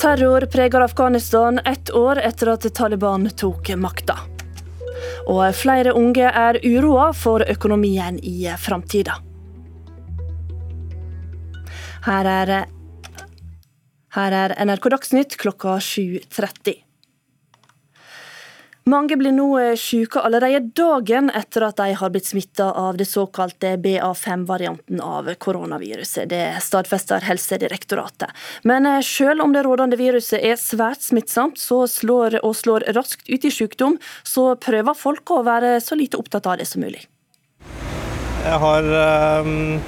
[0.00, 4.18] Terror preger Afghanistan ett år etter at Taliban tok makta.
[5.32, 9.16] Og flere unge er uroa for økonomien i framtida.
[12.04, 12.50] Her er,
[14.12, 16.82] her er NRK Dagsnytt klokka 7.30.
[18.92, 19.46] Mange blir nå
[19.80, 26.28] syke allerede dagen etter at de har blitt smitta av det såkalte BA5-varianten av koronaviruset.
[26.28, 28.28] Det stadfester Helsedirektoratet.
[28.68, 33.56] Men selv om det rådende viruset er svært smittsomt slår, og slår raskt ut i
[33.62, 37.06] sykdom, så prøver folk å være så lite opptatt av det som mulig.
[38.44, 38.92] Jeg har
[39.40, 39.80] um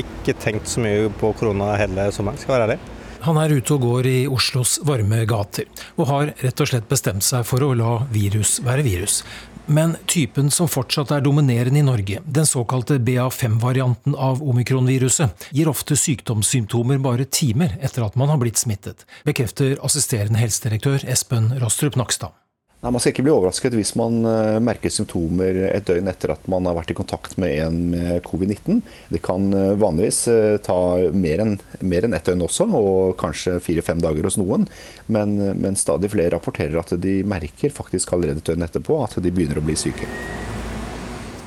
[0.00, 2.78] ikke tenkt så mye på korona hele sommeren, skal være ærlig.
[3.26, 5.66] Han er ute og går i Oslos varme gater,
[5.98, 9.22] og har rett og slett bestemt seg for å la virus være virus.
[9.68, 15.98] Men typen som fortsatt er dominerende i Norge, den såkalte BA5-varianten av omikronviruset, gir ofte
[15.98, 22.32] sykdomssymptomer bare timer etter at man har blitt smittet, bekrefter assisterende helsedirektør Espen Rostrup Nakstad.
[22.78, 26.44] Nei, Man skal ikke bli overrasket hvis man uh, merker symptomer et døgn etter at
[26.50, 28.84] man har vært i kontakt med en med covid-19.
[29.10, 30.78] Det kan uh, vanligvis uh, ta
[31.10, 34.68] mer enn en ett døgn også, og kanskje fire-fem dager hos noen.
[35.10, 39.34] Men, men, stadig flere rapporterer at de merker faktisk allerede et døgn etterpå at de
[39.34, 40.06] begynner å bli syke.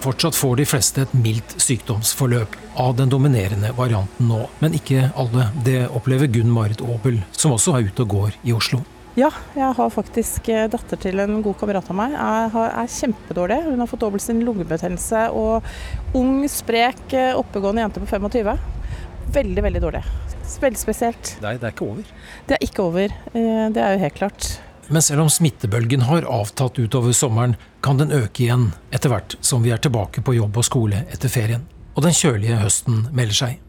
[0.04, 5.52] Fortsatt får de fleste et mildt sykdomsforløp av den dominerende varianten nå, men ikke alle.
[5.64, 8.82] Det opplever Gunn Marit Aabel, som også er ute og går i Oslo.
[9.20, 12.14] Ja, jeg har faktisk eh, datter til en god kamerat av meg.
[12.16, 13.58] Jeg er kjempedårlig.
[13.66, 15.68] Hun har fått dobbelt sin lungebetennelse og
[16.16, 18.54] ung, sprek, eh, oppegående jente på 25.
[19.36, 20.04] Veldig, veldig dårlig.
[20.64, 21.34] Veldig spesielt.
[21.44, 22.14] Nei, det er ikke over?
[22.48, 23.18] Det er ikke over.
[23.34, 24.48] Eh, det er jo helt klart.
[24.88, 29.64] Men selv om smittebølgen har avtatt utover sommeren, kan den øke igjen etter hvert som
[29.64, 31.68] vi er tilbake på jobb og skole etter ferien.
[31.98, 33.60] Og den kjølige høsten melder seg.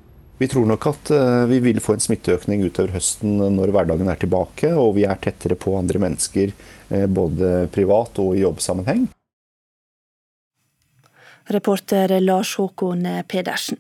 [0.43, 4.19] Vi tror nok at eh, vi vil få en smitteøkning utover høsten når hverdagen er
[4.19, 9.05] tilbake, og vi er tettere på andre mennesker eh, både privat og i jobbsammenheng.
[11.55, 13.79] Reporter Lars Håkon Pedersen.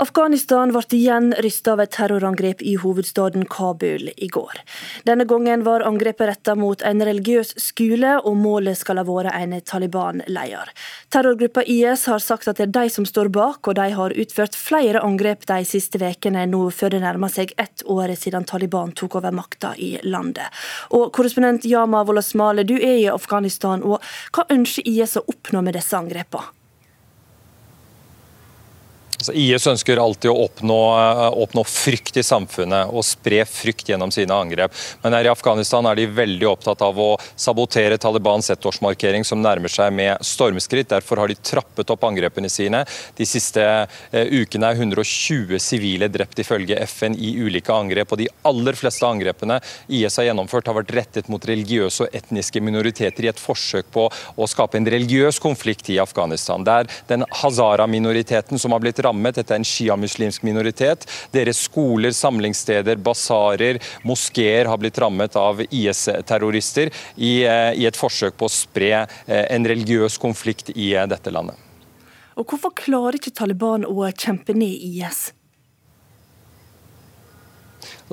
[0.00, 4.62] Afghanistan ble igjen rysta av et terrorangrep i hovedstaden Kabul i går.
[5.04, 9.54] Denne gangen var angrepet retta mot en religiøs skole, og målet skal ha vært en
[9.60, 10.72] Taliban-leder.
[11.12, 14.56] Terrorgruppa IS har sagt at det er de som står bak, og de har utført
[14.56, 19.20] flere angrep de siste ukene, nå før det nærmer seg ett år siden Taliban tok
[19.20, 20.48] over makta i landet.
[20.96, 24.00] Og Korrespondent Yama Wolasmale, du er i Afghanistan, og
[24.32, 26.61] hva ønsker IS å oppnå med disse angrepene?
[29.22, 34.10] Altså, IS ønsker alltid å oppnå, eh, oppnå, frykt i samfunnet og spre frykt gjennom
[34.10, 34.72] sine angrep.
[35.04, 39.70] Men her i Afghanistan er de veldig opptatt av å sabotere Talibans ettårsmarkering som nærmer
[39.70, 40.88] seg med stormskritt.
[40.90, 42.80] Derfor har de trappet opp angrepene sine.
[43.14, 48.10] De siste eh, ukene er 120 sivile drept ifølge FN i ulike angrep.
[48.10, 52.58] og De aller fleste angrepene IS har gjennomført har vært rettet mot religiøse og etniske
[52.58, 56.66] minoriteter i et forsøk på å skape en religiøs konflikt i Afghanistan.
[56.66, 59.36] Det er den hazara-minoriteten som har blitt rammet rammet.
[59.36, 61.06] Dette er en sjiamuslimsk minoritet.
[61.32, 68.36] Deres skoler, samlingssteder, basarer, moskeer har blitt rammet av IS-terrorister i, eh, i, et forsøk
[68.36, 71.56] på å spre eh, en religiøs konflikt i eh, dette landet.
[72.36, 75.32] Og Hvorfor klarer ikke Taliban å kjempe ned IS?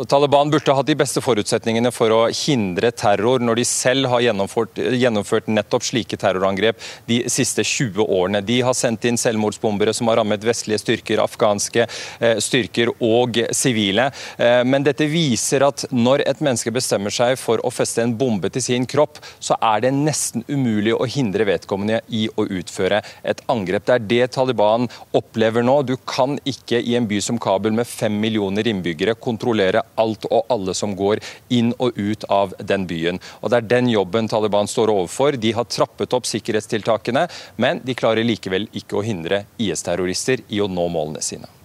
[0.07, 4.77] Taliban burde hatt de beste forutsetningene for å hindre terror, når de selv har gjennomført,
[4.77, 8.41] gjennomført, nettopp slike terrorangrep de siste 20 årene.
[8.45, 14.09] De har sendt inn selvmordsbombere som har rammet vestlige styrker, afghanske eh, styrker og sivile.
[14.37, 18.51] Eh, men dette viser at når et menneske bestemmer seg for å feste en bombe
[18.53, 23.43] til sin kropp, så er det nesten umulig å hindre vedkommende i å utføre et
[23.51, 23.89] angrep.
[23.89, 25.81] Det er det Taliban opplever nå.
[25.83, 30.45] Du kan ikke i en by som Kabul med fem millioner innbyggere kontrollere alt og
[30.49, 33.19] alle som går inn og ut av den byen.
[33.41, 35.37] Og Det er den jobben Taliban står overfor.
[35.37, 40.67] De har trappet opp sikkerhetstiltakene, men de klarer likevel ikke å hindre IS-terrorister i å
[40.67, 41.58] nå målene sine.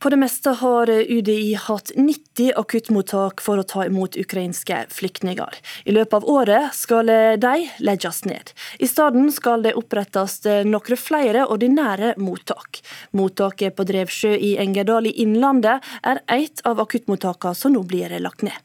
[0.00, 5.58] På det meste har UDI hatt 90 akuttmottak for å ta imot ukrainske flyktninger.
[5.84, 7.10] I løpet av året skal
[7.42, 7.50] de
[7.84, 8.54] legges ned.
[8.80, 12.80] I stedet skal det opprettes noen flere ordinære mottak.
[13.12, 18.46] Mottaket på Drevsjø i Engerdal i Innlandet er et av akuttmottakene som nå blir lagt
[18.48, 18.56] ned.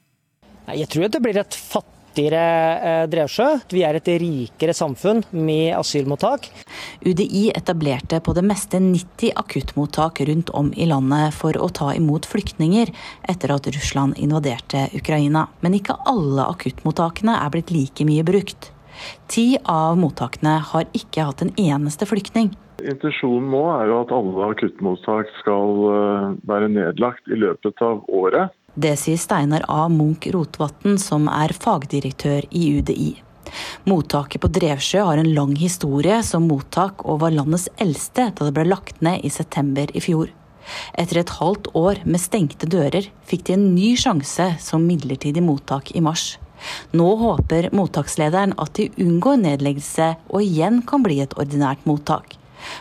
[0.71, 3.47] Jeg tror det blir et fattig fattigere eh, Drevsjø.
[3.71, 6.47] Vi er et rikere samfunn med asylmottak.
[7.04, 12.25] UDI etablerte på det meste 90 akuttmottak rundt om i landet for å ta imot
[12.25, 12.91] flyktninger
[13.28, 15.49] etter at Russland invaderte Ukraina.
[15.62, 18.71] Men ikke alle akuttmottakene er blitt like mye brukt.
[19.28, 22.54] Ti av mottakene har ikke hatt en eneste flyktning.
[22.80, 28.56] Intensjonen nå er jo at alle akuttmottak skal eh, være nedlagt i løpet av året.
[28.75, 29.85] Det sier Steinar A.
[29.88, 33.13] Munch Rotevatn, som er fagdirektør i UDI.
[33.88, 38.55] Mottaket på Drevsjø har en lang historie som mottak, og var landets eldste da det
[38.57, 40.33] ble lagt ned i september i fjor.
[40.99, 45.93] Etter et halvt år med stengte dører fikk de en ny sjanse som midlertidig mottak
[45.95, 46.33] i mars.
[46.91, 52.35] Nå håper mottakslederen at de unngår nedleggelse og igjen kan bli et ordinært mottak.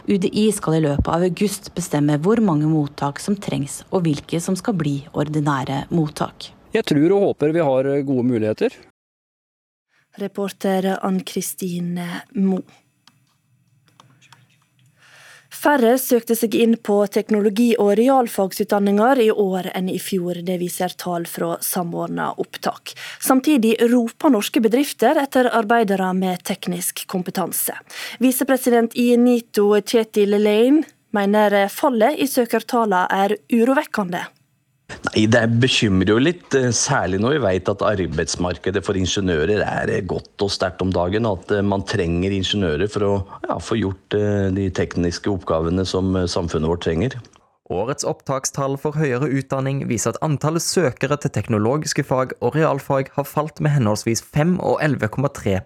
[0.08, 4.56] UDI skal i løpet av august bestemme hvor mange mottak som trengs, og hvilke som
[4.58, 6.50] skal bli ordinære mottak.
[6.74, 8.74] Jeg tror og håper vi har gode muligheter.
[10.18, 12.62] Reporter Ann Kristine Moe.
[15.64, 20.42] Færre søkte seg inn på teknologi- og realfagsutdanninger i år enn i fjor.
[20.44, 22.92] Det viser tall fra Samordna opptak.
[23.16, 27.78] Samtidig roper norske bedrifter etter arbeidere med teknisk kompetanse.
[28.20, 30.82] Visepresident i NITO Kjetil Lein
[31.16, 34.26] mener fallet i søkertallene er urovekkende.
[35.14, 39.92] Nei, Det bekymrer jo litt, eh, særlig når vi vet at arbeidsmarkedet for ingeniører er
[39.92, 41.26] eh, godt og sterkt om dagen.
[41.26, 43.12] At eh, man trenger ingeniører for å
[43.48, 44.18] ja, få gjort
[44.54, 47.16] de tekniske oppgavene som samfunnet vårt trenger.
[47.72, 53.24] Årets opptakstall for høyere utdanning viser at antallet søkere til teknologiske fag og realfag har
[53.24, 55.62] falt med henholdsvis 5 og 11,3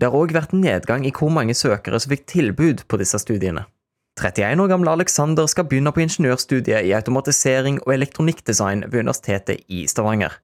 [0.00, 3.66] Det har òg vært nedgang i hvor mange søkere som fikk tilbud på disse studiene.
[4.20, 9.86] 31 år gamle Alexander skal begynne på ingeniørstudiet i automatisering og elektronikkdesign ved Universitetet i
[9.88, 10.34] Stavanger.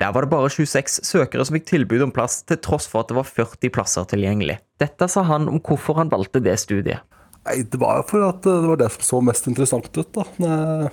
[0.00, 3.12] Der var det bare 26 søkere som fikk tilbud om plass, til tross for at
[3.12, 4.58] det var 40 plasser tilgjengelig.
[4.80, 7.04] Dette sa han om hvorfor han valgte det studiet.
[7.46, 10.50] Nei, Det var for at det var det som så mest interessant ut da når
[10.56, 10.90] jeg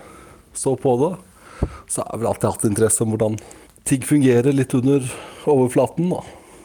[0.53, 1.13] så på det.
[1.88, 3.39] Så har jeg vel alltid hatt interesse om hvordan
[3.88, 5.08] ting fungerer litt under
[5.47, 6.12] overflaten.
[6.12, 6.23] da.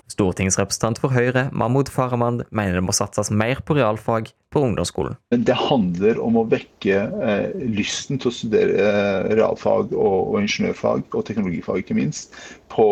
[0.09, 5.19] Stortingsrepresentant for Høyre, Mahmoud Farahmand, mener det må satses mer på realfag på ungdomsskolen.
[5.29, 11.05] Det handler om å vekke eh, lysten til å studere eh, realfag og, og, ingeniørfag,
[11.13, 12.37] og teknologifag ikke minst,
[12.73, 12.87] på,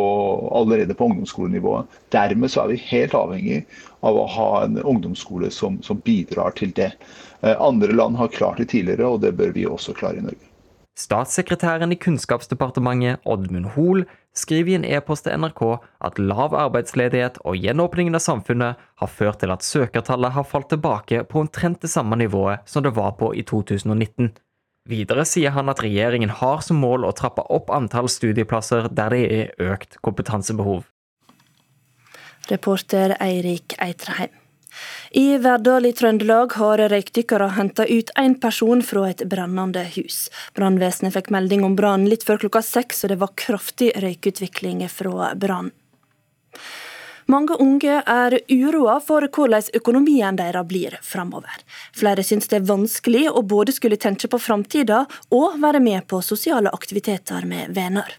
[0.53, 1.97] allerede på ungdomsskolenivået.
[2.12, 3.62] Dermed så er vi helt avhengig
[4.05, 6.93] av å ha en ungdomsskole som, som bidrar til det.
[7.41, 10.46] Eh, andre land har klart det tidligere, og det bør vi også klare i Norge.
[10.97, 15.61] Statssekretæren i Kunnskapsdepartementet, Oddmund Hoel, skriver i en e-post til NRK
[16.09, 21.21] at lav arbeidsledighet og gjenåpningen av samfunnet har ført til at søkertallet har falt tilbake
[21.29, 24.33] på omtrent det samme nivået som det var på i 2019.
[24.89, 29.23] Videre sier han at regjeringen har som mål å trappe opp antall studieplasser der det
[29.37, 30.87] er økt kompetansebehov.
[32.49, 34.46] Reporter Eirik Eitreheim.
[35.11, 40.27] I Verdal i Trøndelag har røykdykkere henta ut én person fra et brennende hus.
[40.59, 45.33] Brannvesenet fikk melding om brannen litt før klokka seks, og det var kraftig røykutvikling fra
[45.35, 45.72] brannen.
[47.27, 51.64] Mange unge er uroa for hvordan økonomien deres blir framover.
[51.97, 55.03] Flere syns det er vanskelig å både skulle tenke på framtida
[55.35, 58.14] og være med på sosiale aktiviteter med venner.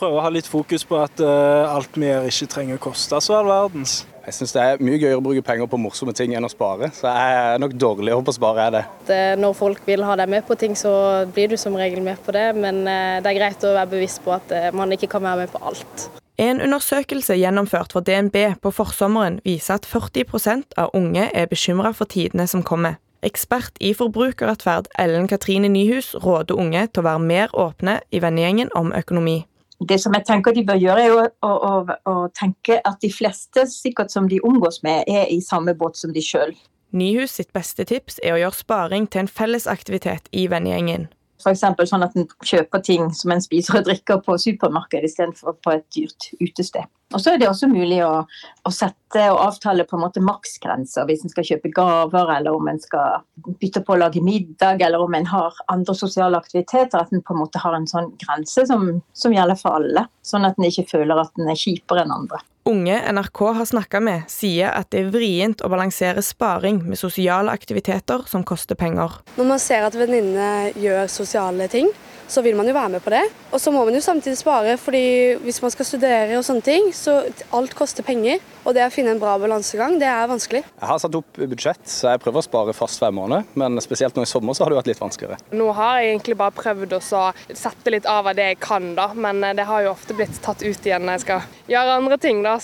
[0.00, 3.18] Prøve å ha litt fokus på at uh, alt vi gjør ikke trenger å koste
[3.20, 3.98] så all verdens.
[4.24, 6.88] Jeg syns det er mye gøyere å bruke penger på morsomme ting enn å spare,
[6.96, 8.64] så jeg er nok dårligere på å spare.
[8.66, 9.18] er det.
[9.40, 10.92] Når folk vil ha deg med på ting, så
[11.34, 14.22] blir du som regel med på det, men eh, det er greit å være bevisst
[14.24, 16.06] på at eh, man ikke kan være med på alt.
[16.40, 22.08] En undersøkelse gjennomført for DNB på forsommeren viser at 40% av unge er bekymra for
[22.08, 22.96] tidene som kommer.
[23.26, 28.72] Ekspert i forbrukerrettferd Ellen Katrine Nyhus råder unge til å være mer åpne i vennegjengen
[28.78, 29.42] om økonomi
[29.88, 31.70] det som jeg tenker de bør gjøre, er å, å,
[32.10, 36.12] å, tenke at de fleste sikkert som de omgås med, er i samme båt som
[36.12, 36.52] de sjøl.
[36.92, 41.08] Nyhus sitt beste tips er å gjøre sparing til en fellesaktivitet i vennegjengen.
[41.40, 41.62] F.eks.
[41.88, 45.86] sånn at en kjøper ting som en spiser og drikker på supermarkedet istedenfor på et
[45.96, 46.84] dyrt utested.
[47.14, 51.08] Og så er det også mulig å, å sette og avtale på en måte maksgrenser
[51.08, 53.24] hvis en skal kjøpe gaver, eller om en skal
[53.58, 57.00] bytte på å lage middag, eller om en har andre sosiale aktiviteter.
[57.00, 60.06] At en på en måte har en sånn grense som, som gjelder for alle.
[60.26, 62.42] Sånn at en ikke føler at en er kjipere enn andre.
[62.70, 67.50] Unge NRK har snakka med, sier at det er vrient å balansere sparing med sosiale
[67.56, 69.16] aktiviteter som koster penger.
[69.40, 71.88] Når man ser at venninnene gjør sosiale ting,
[72.30, 73.24] så vil man jo være med på det.
[73.50, 75.02] Og så må man jo samtidig spare, fordi
[75.44, 77.20] hvis man skal studere og sånne ting, så
[77.56, 78.40] alt koster penger.
[78.64, 80.62] Og det å finne en bra balansegang, det er vanskelig.
[80.62, 83.50] Jeg har satt opp budsjett, så jeg prøver å spare fast hver måned.
[83.58, 85.40] Men spesielt nå i sommer så har det vært litt vanskeligere.
[85.56, 89.10] Nå har jeg egentlig bare prøvd å sette litt av av det jeg kan, da.
[89.16, 92.44] Men det har jo ofte blitt tatt ut igjen når jeg skal gjøre andre ting,
[92.46, 92.58] da.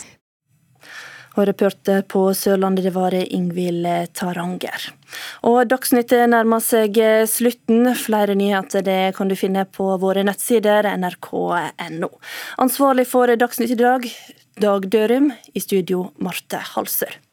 [1.37, 4.89] Og reporter på Sørlandet, det var Ingvild Taranger.
[5.45, 6.97] Og Dagsnytt nærmer seg
[7.29, 7.93] slutten.
[7.99, 12.11] Flere nyheter det kan du finne på våre nettsider nrk.no.
[12.65, 14.09] Ansvarlig for Dagsnytt i dag,
[14.57, 15.31] Dag Dørum.
[15.53, 17.26] I studio, Marte Halsør.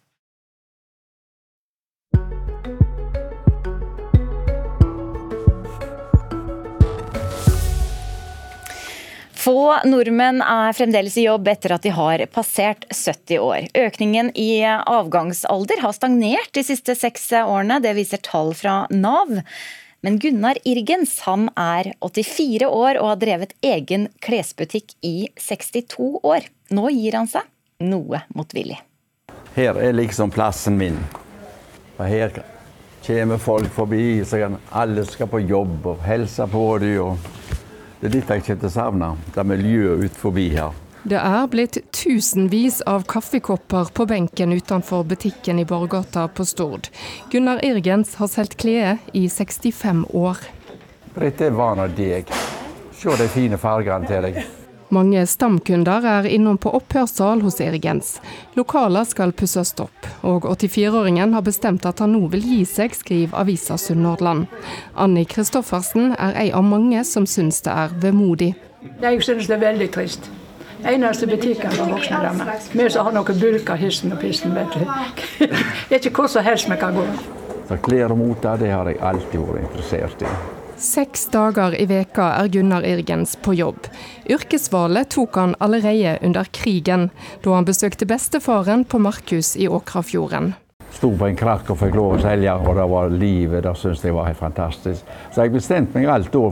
[9.44, 13.66] Få nordmenn er fremdeles i jobb etter at de har passert 70 år.
[13.76, 19.34] Økningen i avgangsalder har stagnert de siste seks årene, det viser tall fra Nav.
[20.00, 26.48] Men Gunnar Irgens han er 84 år og har drevet egen klesbutikk i 62 år.
[26.72, 27.44] Nå gir han seg,
[27.84, 28.80] noe motvillig.
[29.58, 31.04] Her er liksom plassen min.
[31.98, 32.44] Og her
[33.04, 37.32] kommer folk forbi, så alle skal på jobb og hilse på dem.
[38.04, 40.74] Det er litt jeg kommer til å savne, det miljøet ut forbi her.
[41.08, 46.90] Det er blitt tusenvis av kaffekopper på benken utenfor butikken i Borgata på Stord.
[47.32, 50.44] Gunnar Irgens har solgt klær i 65 år.
[51.16, 52.28] Dette er van av deg.
[53.00, 54.44] Se de fine fargene til deg.
[54.94, 58.18] Mange stamkunder er innom på opphørssal hos Erigens.
[58.54, 63.40] Lokaler skal pusses opp, og 84-åringen har bestemt at han nå vil gi seg, skriver
[63.42, 64.46] avisa Sunnhordland.
[64.94, 68.54] Anni Kristoffersen er ei av mange som syns det er vemodig.
[69.02, 70.30] Jeg syns det er veldig trist.
[70.84, 72.58] Eneste butikken for voksne damer.
[72.76, 74.84] Vi som har noen bulker hissen og pissen, vet du.
[75.90, 77.08] Det er ikke hvor som helst vi kan gå.
[77.70, 80.34] Så klær og mote, det har jeg alltid vært interessert i.
[80.84, 83.86] Seks dager i veka er Gunnar Irgens på jobb.
[84.28, 87.06] Yrkesvalget tok han allerede under krigen,
[87.44, 90.52] da han besøkte bestefaren på Markhus i Åkrafjorden.
[90.92, 93.64] Sto på en krakk og fikk lov å selge, og det var livet.
[93.64, 95.14] Det syntes jeg var helt fantastisk.
[95.32, 96.50] Så jeg bestemte meg alt da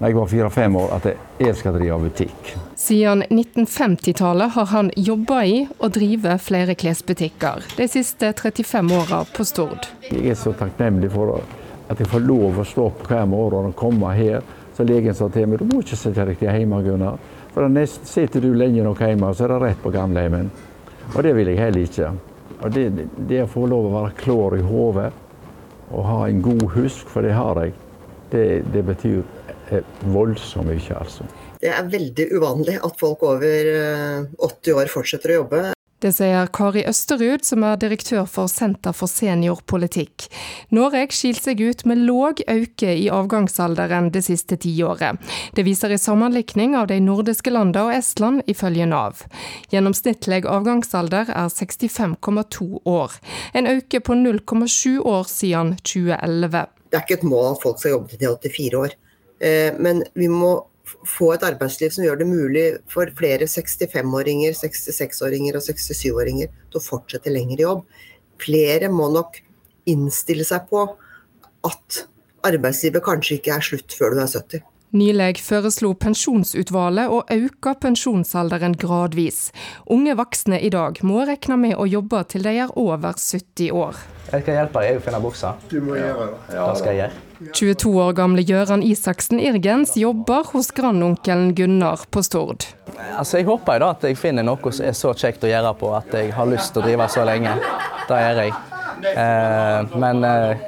[0.00, 1.08] da jeg var fire-fem år, at
[1.44, 2.52] jeg skal drive butikk.
[2.80, 9.44] Siden 1950-tallet har han jobba i og driver flere klesbutikker, de siste 35 åra på
[9.44, 9.90] Stord.
[10.08, 11.59] Jeg er så takknemlig for det
[11.90, 14.44] at jeg får lov å stå opp hver morgen og komme her.
[14.76, 17.18] Så legen sa til meg du må ikke sette deg hjemme, Gunnar.
[17.50, 20.66] For nest, sitter du lenge nok hjemme, så er det rett på gamlehjemmet.
[21.10, 22.12] Og det vil jeg heller ikke.
[22.60, 22.86] Og det,
[23.26, 25.10] det å få lov å være klar i hodet
[25.90, 27.74] og ha en god husk, for det har jeg,
[28.30, 29.24] det, det betyr
[29.74, 29.82] eh,
[30.14, 31.26] voldsomt mye, altså.
[31.60, 33.66] Det er veldig uvanlig at folk over
[34.38, 35.64] 80 år fortsetter å jobbe.
[36.00, 40.30] Det sier Kari Østerud, som er direktør for Senter for seniorpolitikk.
[40.72, 45.20] Norge skilte seg ut med låg økning i avgangsalderen det siste tiåret.
[45.52, 49.26] Det viser i sammenlikning av de nordiske landene og Estland, ifølge Nav.
[49.74, 53.20] Gjennomsnittlig avgangsalder er 65,2 år,
[53.52, 56.64] en økning på 0,7 år siden 2011.
[56.90, 58.96] Det er ikke et mål at folk skal jobbe til de er 84 år,
[59.44, 60.54] eh, men vi må
[61.08, 66.84] få et arbeidsliv som gjør det mulig for flere 65-åringer, 66-åringer og 67-åringer til å
[66.84, 67.84] fortsette lenger i jobb.
[68.40, 69.40] Flere må nok
[69.90, 70.84] innstille seg på
[71.68, 72.02] at
[72.46, 74.64] arbeidslivet kanskje ikke er slutt før du er 70.
[74.90, 79.52] Nylig foreslo pensjonsutvalget å øke pensjonsalderen gradvis.
[79.86, 84.00] Unge voksne i dag må regne med å jobbe til de er over 70 år.
[84.32, 85.52] Jeg skal hjelpe deg å finne buksa.
[85.70, 86.56] Du må gjøre det.
[86.56, 87.52] Ja, det skal jeg gjøre.
[87.54, 92.66] 22 år gamle Gøran Isaksen Irgens jobber hos grandonkelen Gunnar på Stord.
[93.14, 95.94] Altså, jeg håper da at jeg finner noe som er så kjekt å gjøre på
[95.96, 97.54] at jeg har lyst til å drive så lenge.
[98.10, 98.58] Det gjør jeg.
[99.14, 100.66] Eh, men eh,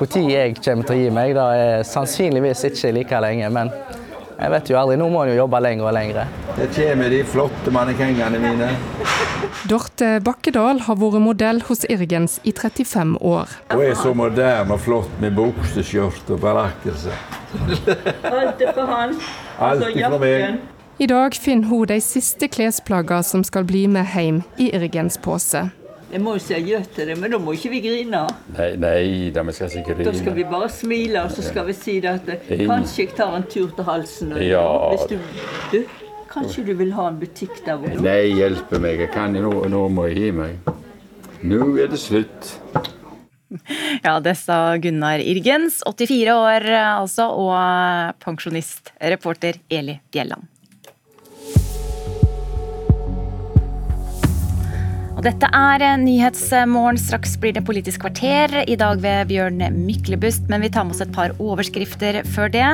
[0.00, 3.50] når jeg kommer til å gi meg, det er sannsynligvis ikke like lenge.
[3.54, 3.70] Men
[4.34, 4.96] jeg vet jo aldri.
[4.98, 6.32] Nå må en jo jobbe lenger og lenger.
[6.56, 8.70] Det kommer de flotte mannekengene mine.
[9.70, 13.54] Dorte Bakkedal har vært modell hos Irgens i 35 år.
[13.70, 17.14] Hun er så moderne og flott med bukseskjørt og barakkelse.
[17.54, 19.14] Alt er for han.
[19.62, 20.58] Alt er for meg.
[20.98, 25.64] I dag finner hun de siste klesplaggene som skal bli med hjem i Irgens pose.
[26.14, 28.20] Jeg må jo si adjø til det, men da må ikke vi grine.
[28.54, 30.06] Nei, nei da, vi skal ikke grine.
[30.06, 33.34] Da skal vi bare smile, og så skal vi si det at kanskje jeg tar
[33.34, 34.30] en tur til halsen.
[34.46, 34.62] Ja.
[34.92, 35.16] Hvis du,
[35.72, 37.98] du, kanskje du vil ha en butikk der borte?
[38.06, 39.02] Nei, hjelpe meg.
[39.02, 40.72] Jeg kan, nå, nå må jeg gi meg.
[41.42, 42.54] Nå er det slutt.
[44.06, 50.46] Ja, det sa Gunnar Irgens, 84 år altså, og pensjonist, reporter Eli Bjelland.
[55.24, 56.98] Dette er Nyhetsmorgen.
[57.00, 58.52] Straks blir det Politisk kvarter.
[58.68, 62.66] I dag ved Bjørn Myklebust, men vi tar med oss et par overskrifter før det.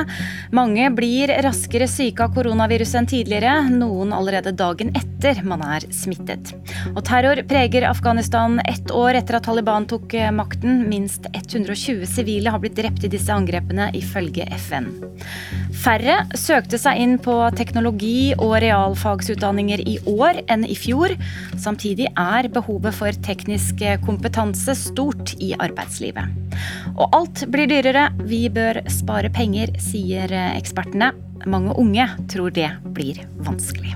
[0.51, 6.51] Mange blir raskere syke av koronaviruset enn tidligere, noen allerede dagen etter man er smittet.
[6.91, 10.83] Og terror preger Afghanistan ett år etter at Taliban tok makten.
[10.91, 14.91] Minst 120 sivile har blitt drept i disse angrepene, ifølge FN.
[15.81, 21.15] Færre søkte seg inn på teknologi- og realfagsutdanninger i år enn i fjor.
[21.57, 26.37] Samtidig er er behovet for teknisk kompetanse stort i arbeidslivet.
[26.97, 31.13] Og alt blir dyrere, vi bør spare penger, sier ekspertene.
[31.49, 33.95] Mange unge tror det blir vanskelig.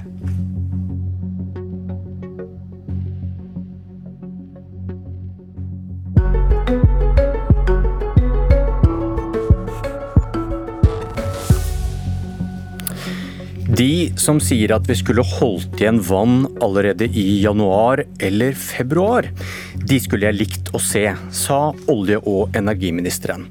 [13.76, 19.28] De som sier at vi skulle holdt igjen vann allerede i januar eller februar,
[19.76, 21.04] de skulle jeg likt å se,
[21.36, 21.60] sa
[21.92, 23.50] olje- og energiministeren.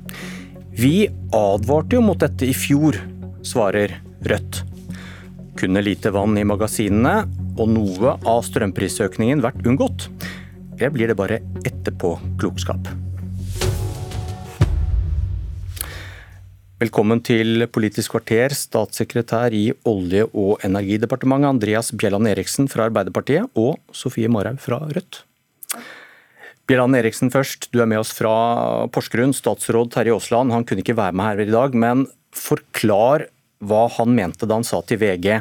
[0.72, 2.96] Vi advarte jo mot dette i fjor,
[3.44, 4.62] svarer Rødt.
[5.60, 7.26] Kunne lite vann i magasinene
[7.58, 10.08] og noe av strømprisøkningen vært unngått?
[10.78, 12.88] Eller blir det bare etterpåklokskap?
[16.84, 23.78] Velkommen til Politisk kvarter, statssekretær i Olje- og energidepartementet Andreas Bjelland Eriksen fra Arbeiderpartiet og
[23.94, 25.22] Sofie Marhaug fra Rødt.
[26.68, 28.34] Bjelland Eriksen først, du er med oss fra
[28.92, 29.32] Porsgrunn.
[29.32, 32.04] Statsråd Terje Aasland han kunne ikke være med her i dag, men
[32.36, 33.30] forklar
[33.64, 35.40] hva han mente da han sa til VG.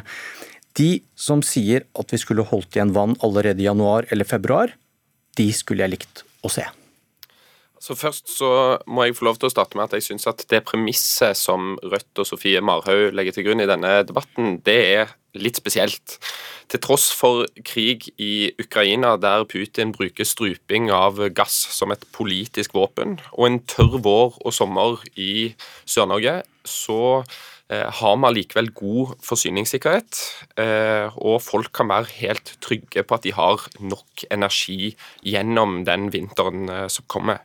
[0.79, 4.71] De som sier at vi skulle holdt igjen vann allerede i januar eller februar,
[5.35, 6.63] de skulle jeg likt å se.
[7.83, 8.49] Så Først så
[8.87, 11.73] må jeg få lov til å starte med at jeg syns at det premisset som
[11.83, 16.15] Rødt og Sofie Marhaug legger til grunn i denne debatten, det er litt spesielt.
[16.71, 22.77] Til tross for krig i Ukraina, der Putin bruker struping av gass som et politisk
[22.77, 25.51] våpen, og en tørr vår og sommer i
[25.83, 27.01] Sør-Norge, så
[27.99, 30.19] har vi allikevel god forsyningssikkerhet,
[30.61, 34.93] eh, og folk kan være helt trygge på at de har nok energi
[35.25, 37.41] gjennom den vinteren eh, som kommer.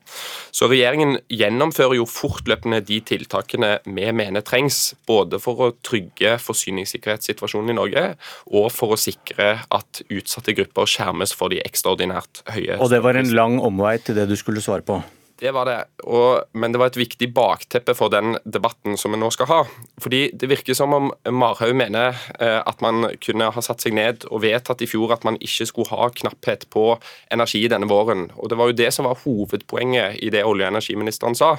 [0.53, 7.75] Så Regjeringen gjennomfører jo fortløpende de tiltakene vi mener trengs, både for å trygge forsyningssikkerhetssituasjonen
[7.75, 8.07] i Norge,
[8.53, 13.19] og for å sikre at utsatte grupper skjermes for de ekstraordinært høye Og det var
[13.19, 15.01] en lang omvei til det du skulle svare på?
[15.39, 19.21] Det var det, og, men det var et viktig bakteppe for den debatten som vi
[19.21, 19.59] nå skal ha.
[20.03, 24.27] Fordi Det virker som om Marhaug mener eh, at man kunne ha satt seg ned
[24.33, 26.97] og vedtatt i fjor at man ikke skulle ha knapphet på
[27.31, 28.33] energi denne våren.
[28.35, 31.53] Og Det var jo det som var hovedpoenget i det olje- og energiministeren sa.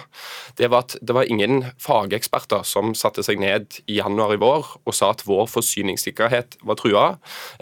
[0.59, 4.75] Det var at det var ingen fageksperter som satte seg ned i januar i vår
[4.83, 7.07] og sa at vår forsyningssikkerhet var trua,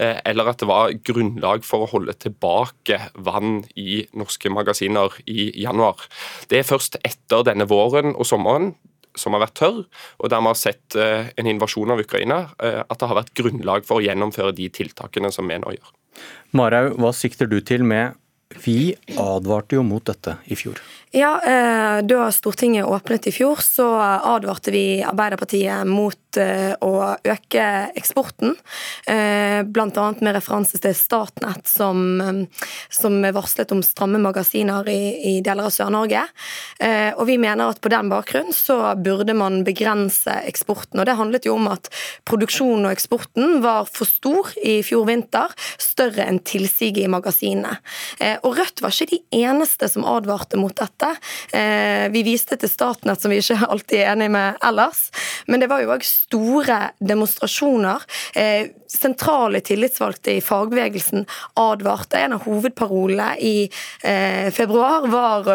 [0.02, 5.52] eh, eller at det var grunnlag for å holde tilbake vann i norske magasiner i
[5.62, 6.07] januar.
[6.52, 8.74] Det er først etter denne våren og sommeren
[9.18, 9.80] som har vært tørr,
[10.22, 13.34] og der vi har sett eh, en invasjon av Ukraina, eh, at det har vært
[13.40, 15.92] grunnlag for å gjennomføre de tiltakene som vi nå gjør.
[16.58, 18.18] Marhaug, hva sikter du til med
[18.64, 20.80] vi advarte jo mot dette i fjor.
[21.12, 27.66] Ja, eh, Da Stortinget åpnet i fjor, så advarte vi Arbeiderpartiet mot eh, å øke
[27.98, 28.56] eksporten.
[29.08, 30.06] Eh, Bl.a.
[30.22, 32.48] med referanse til Statnett, som,
[32.94, 36.24] som varslet om stramme magasiner i, i deler av Sør-Norge.
[37.18, 41.00] Og Vi mener at på den bakgrunn så burde man begrense eksporten.
[41.00, 41.90] og Det handlet jo om at
[42.28, 47.78] produksjonen og eksporten var for stor i fjor vinter, større enn tilsiget i magasinene.
[48.46, 51.12] Og Rødt var ikke de eneste som advarte mot dette.
[51.54, 55.08] Eh, vi viste til Statnett, som vi ikke alltid er enig med ellers.
[55.48, 58.02] Men det var jo òg store demonstrasjoner.
[58.34, 62.18] Eh, sentrale tillitsvalgte i fagbevegelsen advarte.
[62.18, 63.70] En av hovedparolene i
[64.04, 65.50] eh, februar var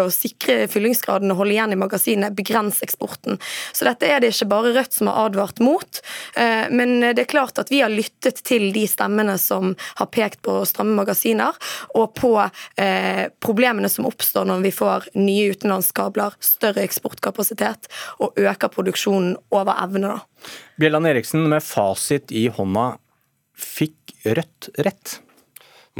[0.00, 3.38] å sikre fyllingsgraden og holde igjen i magasinet, begrense eksporten.
[3.72, 5.98] Så dette er det ikke bare Rødt som har advart mot.
[6.70, 10.60] Men det er klart at vi har lyttet til de stemmene som har pekt på
[10.68, 11.56] stramme magasiner,
[11.98, 12.30] og på
[13.42, 17.90] problemene som oppstår når vi får nye utenlandskabler, større eksportkapasitet
[18.22, 19.99] og øker produksjonen over evne.
[20.80, 22.94] Bjelland Eriksen, med fasit i hånda,
[23.56, 25.18] fikk Rødt rett?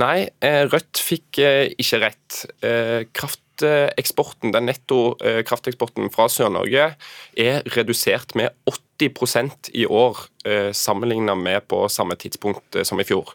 [0.01, 2.41] Nei, eh, Rødt fikk eh, ikke rett.
[2.65, 6.95] Eh, krafteksporten, Den netto krafteksporten fra Sør-Norge
[7.37, 13.05] er redusert med 80% i år Eh, sammenlignet med på samme tidspunkt eh, som i
[13.05, 13.29] fjor.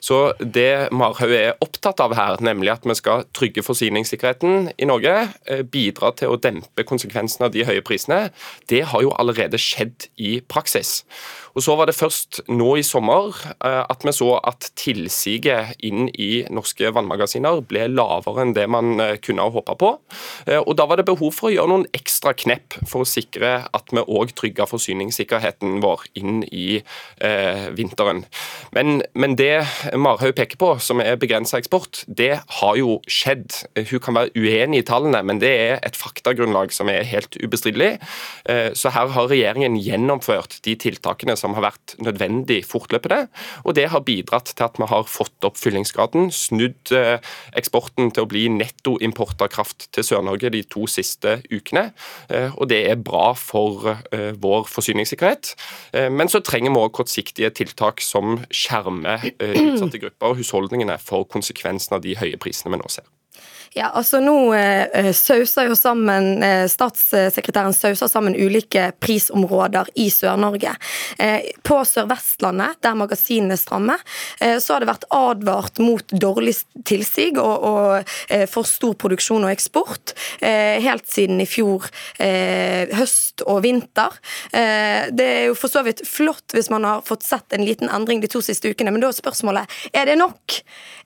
[0.00, 5.16] Så Det Marhaug er opptatt av her, nemlig at vi skal trygge forsyningssikkerheten i Norge,
[5.50, 8.30] eh, bidra til å dempe konsekvensene av de høye prisene,
[8.70, 11.02] det har jo allerede skjedd i praksis.
[11.56, 13.30] Og Så var det først nå i sommer
[13.62, 19.42] at vi så at tilsiget inn i norske vannmagasiner ble lavere enn det man kunne
[19.42, 19.92] ha håpa på.
[20.66, 23.94] Og Da var det behov for å gjøre noen ekstra knepp for å sikre at
[23.94, 26.80] vi òg trygga forsyningssikkerheten vår inn i
[27.20, 28.24] eh, vinteren.
[28.74, 29.64] Men, men det
[29.96, 33.52] Marhaug peker på, som er begrensa eksport, det har jo skjedd.
[33.90, 37.98] Hun kan være uenig i tallene, men det er et faktagrunnlag som er helt ubestridelig.
[38.50, 43.26] Eh, så her har regjeringen gjennomført de tiltakene som har vært nødvendig fortløpende,
[43.64, 47.18] og det har bidratt til at vi har fått opp fyllingsgraden, snudd eh,
[47.56, 51.90] eksporten til å bli nettoimport av kraft til Sør-Norge de to siste ukene.
[52.28, 55.50] Eh, og det er bra for vår forsyningssikkerhet.
[56.14, 61.28] Men så trenger vi også kortsiktige tiltak som skjermer eh, utsatte grupper og husholdningene for
[61.30, 63.06] konsekvensen av de høye prisene vi nå ser.
[63.74, 70.76] Ja, altså nå eh, sauser jo sammen eh, Statssekretæren sauser sammen ulike prisområder i Sør-Norge.
[71.18, 73.98] Eh, på Sør-Vestlandet, der magasinene strammer,
[74.38, 76.54] eh, så har det vært advart mot dårlig
[76.86, 81.90] tilsig og, og eh, for stor produksjon og eksport eh, helt siden i fjor
[82.94, 84.14] høst og vinter.
[84.52, 88.22] det er jo for så vidt flott hvis man har fått sett en liten endring
[88.22, 90.60] de to siste ukene, men da er spørsmålet er det nok?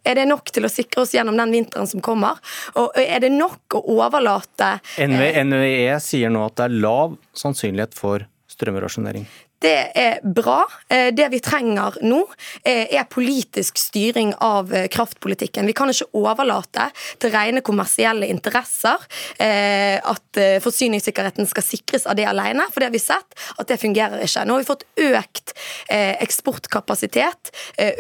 [0.05, 2.39] Er det nok til å sikre oss gjennom den vinteren som kommer?
[2.79, 7.97] Og Er det nok å overlate NVE e sier nå at det er lav sannsynlighet
[7.97, 9.27] for strømrasjonering.
[9.59, 10.61] Det er bra.
[10.89, 12.21] Eh, det vi trenger nå,
[12.63, 15.67] eh, er politisk styring av eh, kraftpolitikken.
[15.67, 16.89] Vi kan ikke overlate
[17.19, 19.03] til rene kommersielle interesser
[19.39, 24.23] at forsyningssikkerheten skal sikres av det alene, for det har vi sett at det fungerer
[24.25, 24.45] ikke.
[24.47, 25.53] Nå har vi fått økt
[25.89, 27.53] eksportkapasitet,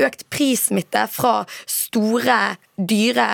[0.04, 1.34] økt prissmitte fra
[1.68, 2.38] store
[2.76, 3.28] dyre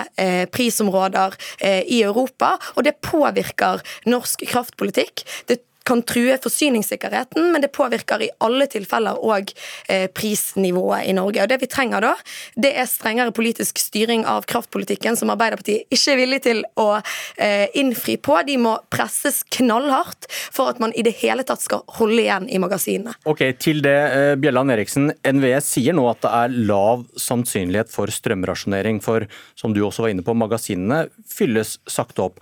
[0.53, 1.37] prisområder
[1.85, 5.25] i Europa, og det påvirker norsk kraftpolitikk.
[5.49, 9.51] Det kan true forsyningssikkerheten, men det påvirker i alle tilfeller òg
[9.89, 11.43] eh, prisnivået i Norge.
[11.43, 12.13] Og Det vi trenger da,
[12.57, 17.67] det er strengere politisk styring av kraftpolitikken, som Arbeiderpartiet ikke er villig til å eh,
[17.77, 18.37] innfri på.
[18.47, 22.61] De må presses knallhardt for at man i det hele tatt skal holde igjen i
[22.61, 23.15] magasinene.
[23.29, 25.11] Ok, Til det, eh, Bjelland Eriksen.
[25.25, 30.15] NVE sier nå at det er lav sannsynlighet for strømrasjonering, for som du også var
[30.15, 32.41] inne på, magasinene fylles sakte opp.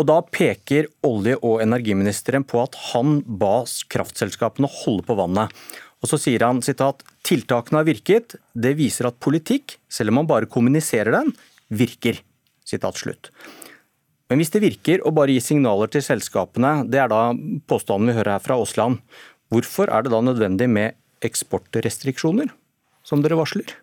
[0.00, 5.52] Og Da peker olje- og energiministeren på at han ba kraftselskapene holde på vannet.
[6.02, 10.26] Og Så sier han sitat, tiltakene har virket, det viser at politikk, selv om man
[10.26, 11.32] bare kommuniserer den,
[11.70, 12.18] virker.
[12.64, 13.30] Sitat slutt.
[14.28, 17.34] Men hvis det virker å bare gi signaler til selskapene, det er da
[17.68, 18.98] påstanden vi hører her fra Aasland,
[19.52, 22.48] hvorfor er det da nødvendig med eksportrestriksjoner,
[23.04, 23.76] som dere varsler?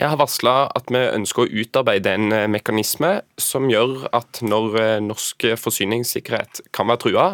[0.00, 4.78] Jeg har varsla at vi ønsker å utarbeide en eh, mekanisme som gjør at når
[4.80, 7.26] eh, norsk forsyningssikkerhet kan være trua,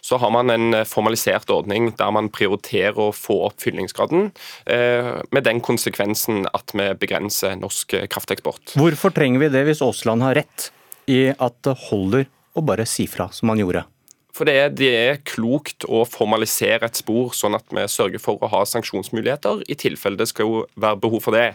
[0.00, 4.30] så har man en eh, formalisert ordning der man prioriterer å få opp fyllingsgraden,
[4.64, 8.74] med den konsekvensen at vi begrenser norsk krafteksport.
[8.78, 10.70] Hvorfor trenger vi det hvis Aasland har rett
[11.10, 13.84] i at det holder å bare si fra, som han gjorde?
[14.34, 18.42] For det er, det er, klokt å formalisere et spor, sånn at vi sørger for
[18.42, 21.52] å ha sanksjonsmuligheter i tilfelle det skal jo være behov for det.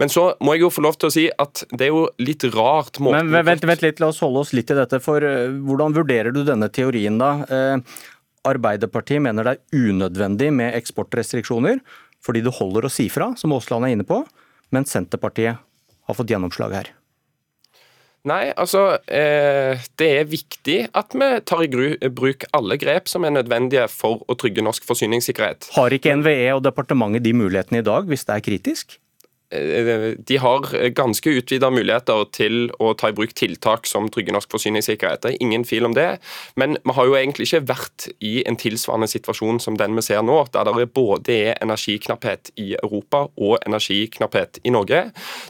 [0.00, 2.46] Men så må jeg jo få lov til å si at det er jo litt
[2.56, 4.98] rart Men vent, vent litt, La oss holde oss litt i dette.
[5.02, 7.32] for uh, Hvordan vurderer du denne teorien, da?
[7.46, 8.02] Uh,
[8.48, 11.82] Arbeiderpartiet mener det er unødvendig med eksportrestriksjoner
[12.24, 14.24] fordi det holder å si fra, som Aasland er inne på,
[14.74, 15.62] men Senterpartiet
[16.08, 16.97] har fått gjennomslag her.
[18.26, 23.36] Nei, altså eh, Det er viktig at vi tar i bruk alle grep som er
[23.36, 25.70] nødvendige for å trygge norsk forsyningssikkerhet.
[25.76, 28.98] Har ikke NVE og departementet de mulighetene i dag, hvis det er kritisk?
[29.48, 35.22] De har ganske utvida muligheter til å ta i bruk tiltak som trygger norsk forsyningssikkerhet.
[35.22, 36.18] Det er ingen fil om det.
[36.60, 40.20] Men vi har jo egentlig ikke vært i en tilsvarende situasjon som den vi ser
[40.26, 45.00] nå, der det både er energiknapphet i Europa og energiknapphet i Norge.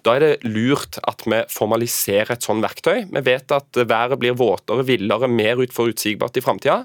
[0.07, 3.09] Da er det lurt at vi formaliserer et sånt verktøy.
[3.11, 6.79] Vi vet at været blir våtere, villere, mer utforutsigbart i framtida.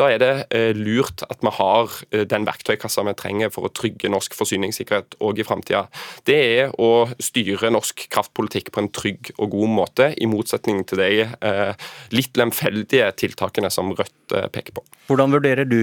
[0.00, 3.74] Da er det eh, lurt at vi har eh, den verktøykassa vi trenger for å
[3.74, 5.84] trygge norsk forsyningssikkerhet òg i framtida.
[6.24, 10.82] Det er er å styre norsk kraftpolitikk på en trygg og god måte, i motsetning
[10.88, 14.84] til de eh, litt lemfeldige tiltakene som Rødt eh, peker på.
[15.10, 15.80] Hvordan vurderer du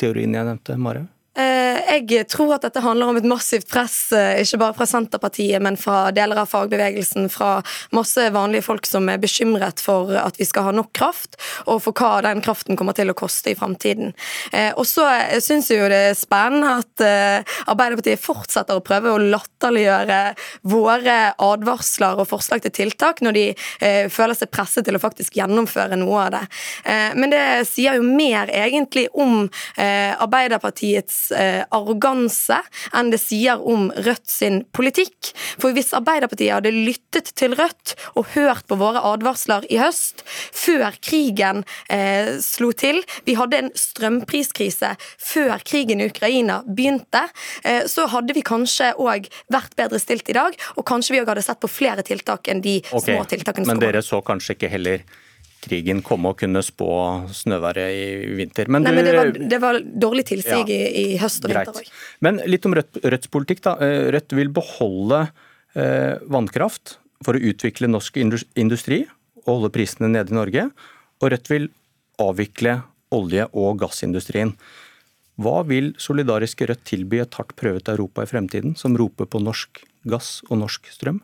[0.00, 1.06] teorien jeg nevnte, Mare?
[1.38, 5.60] Eh, jeg tror at dette handler om et massivt press, eh, ikke bare fra Senterpartiet,
[5.62, 7.62] men fra deler av fagbevegelsen, fra
[7.96, 11.96] masse vanlige folk som er bekymret for at vi skal ha nok kraft, og for
[11.96, 14.12] hva den kraften kommer til å koste i framtiden.
[14.52, 15.06] Eh, og så
[15.40, 17.04] syns jeg jo det er spennende at
[17.68, 20.18] Arbeiderpartiet fortsetter å prøve å latterliggjøre
[20.68, 23.44] våre advarsler og forslag til tiltak når de
[24.12, 26.42] føler seg presset til å faktisk gjennomføre noe av det.
[27.18, 29.46] Men det sier jo mer egentlig om
[29.78, 32.60] Arbeiderpartiets eh, arroganse
[32.96, 35.32] enn det sier om Rødt sin politikk.
[35.60, 40.96] For hvis Arbeiderpartiet hadde lyttet til Rødt og hørt på våre advarsler i høst, før
[41.04, 47.26] krigen eh, slo til, vi hadde en strømpriskrise før krigen i Ukraina begynte,
[47.64, 51.32] eh, så hadde vi kanskje òg vært bedre stilt i dag, og kanskje vi òg
[51.32, 53.68] hadde sett på flere tiltak enn de okay, små tiltakene.
[53.68, 55.04] Men dere så kanskje ikke heller
[55.64, 56.88] krigen komme og kunne spå
[57.34, 58.06] snøværet i
[58.38, 58.70] vinter.
[58.70, 60.78] Men, Nei, men det, var, det, var, dårlig tilsig ja, i,
[61.14, 61.70] i, høst og greit.
[61.70, 62.00] vinter òg.
[62.24, 63.62] Men litt om Rødt, Rødts politikk.
[63.66, 63.76] da.
[63.84, 65.24] Eh, Rødt vil beholde
[65.74, 69.02] eh, vannkraft for å utvikle norsk industri
[69.44, 70.68] og holde prisene nede i Norge.
[71.18, 71.70] Og Rødt vil
[72.22, 72.80] avvikle
[73.14, 74.54] olje- og gassindustrien.
[75.38, 79.82] Hva vil solidariske Rødt tilby et hardt prøvet Europa i fremtiden, som roper på norsk
[80.08, 81.22] gass og norsk strøm?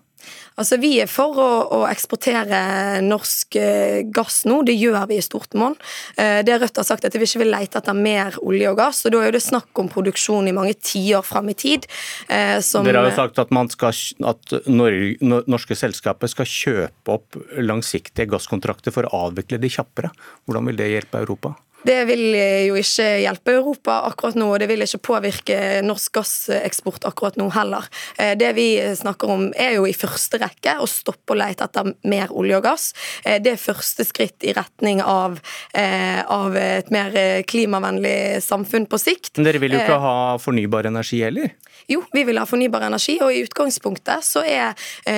[0.54, 5.24] Altså, Vi er for å, å, eksportere norsk eh, gass nå, det gjør vi i
[5.24, 5.74] stort monn.
[6.16, 9.02] Eh, det Rødt har sagt at vi ikke vil lete etter mer olje og gass,
[9.06, 11.88] og da er det snakk om produksjon i mange tiår fram i tid.
[12.28, 13.98] Eh, som, Dere har jo sagt at, skal,
[14.30, 20.14] at Norge, norske selskaper skal kjøpe opp langsiktige gasskontrakter for å avvikle de kjappere.
[20.46, 21.56] Hvordan vil det hjelpe Europa?
[21.84, 22.22] Det vil
[22.68, 27.50] jo ikke hjelpe Europa akkurat nå, og det vil ikke påvirke norsk gasseksport akkurat nå
[27.54, 27.88] heller.
[28.18, 31.92] Eh, det vi snakker om er jo i første rekke å stoppe å lete etter
[32.08, 32.86] mer olje og gass.
[33.24, 35.40] Eh, det er første skritt i retning av,
[35.74, 39.36] eh, av et mer klimavennlig samfunn på sikt.
[39.36, 41.52] Men dere vil jo ikke ha fornybar energi heller?
[41.90, 44.76] Jo, vi vil ha fornybar energi, og i utgangspunktet så er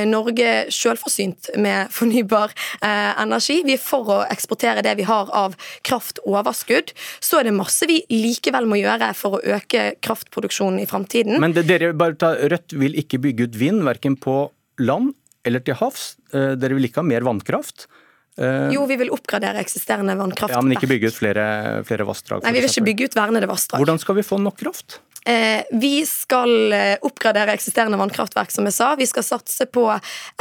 [0.08, 3.60] Norge selvforsynt med fornybar energi.
[3.66, 5.56] Vi er for å eksportere det vi har av
[5.86, 10.82] kraft over overskudd, så er det masse vi likevel må gjøre for å øke kraftproduksjonen
[10.82, 11.38] i framtiden.
[11.42, 14.46] Men det, dere bare ta, Rødt vil ikke bygge ut vind, verken på
[14.82, 15.14] land
[15.46, 16.16] eller til havs.
[16.34, 17.86] Eh, dere vil ikke ha mer vannkraft.
[18.36, 20.58] Eh, jo, vi vil oppgradere eksisterende vannkraftverk.
[20.58, 21.46] Ja, Men ikke bygge ut flere,
[21.88, 22.44] flere vassdrag?
[22.44, 23.80] Nei, vi vil ikke bygge ut vernede vassdrag.
[23.80, 25.00] Hvordan skal vi få nok kraft?
[25.26, 28.92] Eh, vi skal eh, oppgradere eksisterende vannkraftverk, som jeg sa.
[28.94, 29.88] Vi skal satse på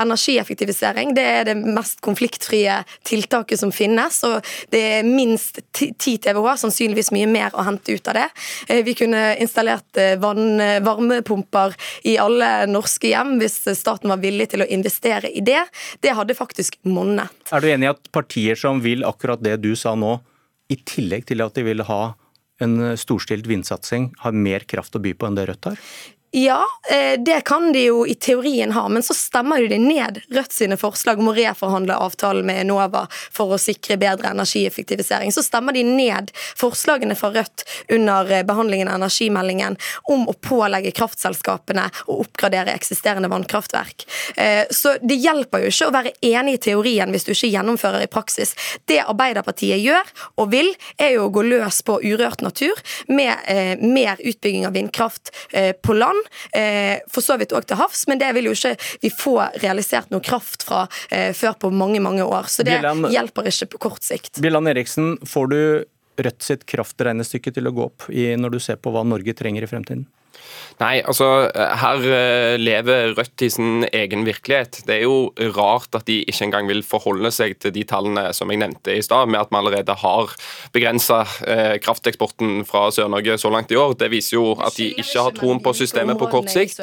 [0.02, 1.16] energieffektivisering.
[1.18, 2.76] Det er det mest konfliktfrie
[3.08, 4.20] tiltaket som finnes.
[4.30, 8.28] Og det er minst 10 TWh, sannsynligvis mye mer å hente ut av det.
[8.68, 11.74] Eh, vi kunne installert vann, varmepumper
[12.06, 15.64] i alle norske hjem hvis staten var villig til å investere i det.
[16.06, 17.34] Det hadde faktisk monnet.
[17.50, 20.20] Er du enig i at partier som vil akkurat det du sa nå,
[20.70, 22.16] i tillegg til at de vil ha
[22.64, 25.82] en storstilt vindsatsing har mer kraft å by på enn det Rødt har?
[26.38, 30.18] Ja, eh, det kan de jo i teorien ha, men så stemmer jo de ned
[30.30, 35.32] Rødt sine forslag om å reforhandle avtalen med Enova for å sikre bedre energieffektivisering.
[35.32, 37.64] Så stemmer de ned forslagene fra Rødt
[37.96, 39.78] under eh, behandlingen av energimeldingen
[40.12, 44.04] om å pålegge kraftselskapene å oppgradere eksisterende vannkraftverk.
[44.36, 48.04] Eh, så det hjelper jo ikke å være enig i teorien hvis du ikke gjennomfører
[48.04, 48.52] i praksis.
[48.84, 52.76] Det Arbeiderpartiet gjør og vil, er jo å gå løs på urørt natur
[53.08, 56.25] med mer utbygging av vindkraft på land,
[57.12, 60.24] for så vidt òg til havs, men det vil jo ikke vi få realisert noe
[60.26, 62.50] kraft fra før på mange, mange år.
[62.52, 64.40] Så det Bjelland, hjelper ikke på kort sikt.
[64.44, 65.60] Bjelland Eriksen, får du
[66.16, 69.66] Rødt sitt kraftregnestykke til å gå opp i, når du ser på hva Norge trenger
[69.66, 70.06] i fremtiden?
[70.82, 74.82] Nei, altså her eh, lever Rødt i sin egen virkelighet.
[74.88, 78.52] Det er jo rart at de ikke engang vil forholde seg til de tallene som
[78.52, 80.34] jeg nevnte i stad, med at vi allerede har
[80.76, 83.96] begrensa eh, krafteksporten fra Sør-Norge så langt i år.
[84.00, 86.82] Det viser jo at de ikke har troen på systemet på kort sikt.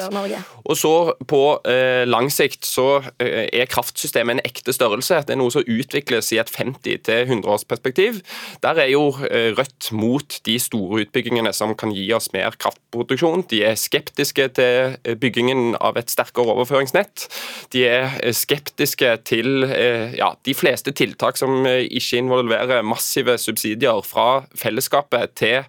[0.63, 0.95] Og så
[1.29, 2.87] på eh, lang sikt så
[3.21, 5.21] er kraftsystemet en ekte størrelse.
[5.27, 8.23] Det er noe som utvikles i et 50- til 100-årsperspektiv.
[8.65, 13.45] Der er jo Rødt mot de store utbyggingene som kan gi oss mer kraftproduksjon.
[13.53, 17.27] De er skeptiske til eh, byggingen av et sterkere overføringsnett.
[17.73, 24.01] De er eh, skeptiske til eh, ja, de fleste tiltak som ikke involverer massive subsidier
[24.07, 25.67] fra fellesskapet til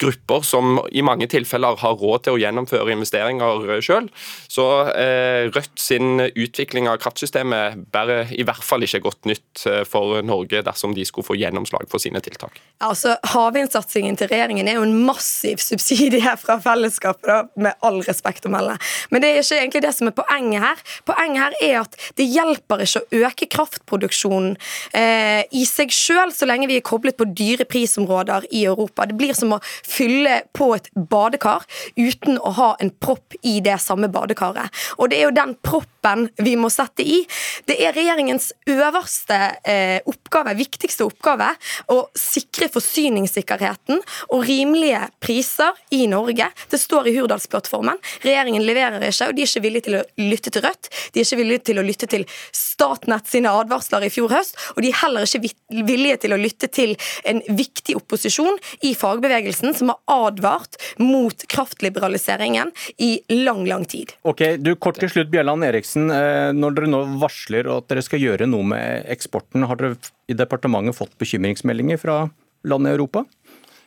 [0.00, 4.08] grupper som i mange tilfeller har råd til å gjennomføre investeringer sjøl.
[4.48, 4.66] Så
[4.96, 10.94] Rødt sin utvikling av kraftsystemet bærer i hvert fall ikke godt nytt for Norge dersom
[10.96, 12.58] de skulle få gjennomslag for sine tiltak.
[12.84, 17.25] Altså, Havvindsatsingen til regjeringen er jo en massiv subsidie fra fellesskapet.
[17.26, 18.76] Da, med all respekt å melde.
[19.10, 20.82] Men det er ikke egentlig det som er poenget her.
[21.08, 24.54] Poenget her er at det hjelper ikke å øke kraftproduksjonen
[24.94, 29.08] eh, i seg sjøl så lenge vi er koblet på dyre prisområder i Europa.
[29.10, 31.66] Det blir som å fylle på et badekar
[31.98, 34.70] uten å ha en propp i det samme badekaret.
[35.00, 35.95] Og det er jo den proppen
[36.36, 37.22] vi må sette i.
[37.66, 41.52] Det er regjeringens øverste eh, oppgave, viktigste oppgave,
[41.92, 44.02] å sikre forsyningssikkerheten
[44.34, 46.48] og rimelige priser i Norge.
[46.70, 48.00] Det står i Hurdalsplattformen.
[48.24, 50.90] Regjeringen leverer ikke, og de er ikke villige til å lytte til Rødt.
[51.12, 54.82] De er ikke villige til å lytte til Statnett sine advarsler i fjor høst, og
[54.84, 56.94] de er heller ikke villige til å lytte til
[57.28, 63.10] en viktig opposisjon i fagbevegelsen som har advart mot kraftliberaliseringen i
[63.44, 64.12] lang, lang tid.
[64.28, 65.95] Ok, du Kort til slutt, Bjelland Eriksen.
[65.96, 69.96] Eh, når dere nå varsler at dere skal gjøre noe med eksporten, har dere
[70.28, 72.18] i departementet fått bekymringsmeldinger fra
[72.66, 73.24] land i Europa?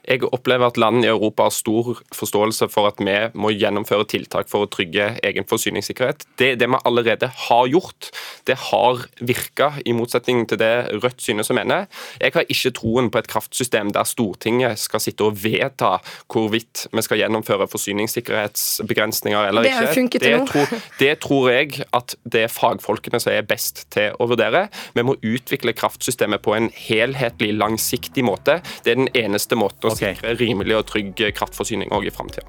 [0.10, 4.49] Jeg opplever at land i Europa har stor forståelse for at vi må gjennomføre tiltak
[4.49, 6.26] for å trygge egen forsyningssikkerhet.
[6.41, 8.10] Det, det vi allerede har gjort,
[8.49, 10.72] det har virka, i motsetning til det
[11.03, 11.84] Rødt synes å mene.
[12.18, 15.99] Jeg har ikke troen på et kraftsystem der Stortinget skal sitte og vedta
[16.32, 20.24] hvorvidt vi skal gjennomføre forsyningssikkerhetsbegrensninger eller det ikke.
[20.24, 24.66] Det, tror, det tror jeg at det er fagfolkene som er best til å vurdere.
[24.97, 28.60] Vi må utvikle kraftsystemet på en helhetlig, langsiktig måte.
[28.86, 30.16] Det er den eneste måten å okay.
[30.16, 32.47] sikre rimelig og trygg kraftforsyning òg i framtida.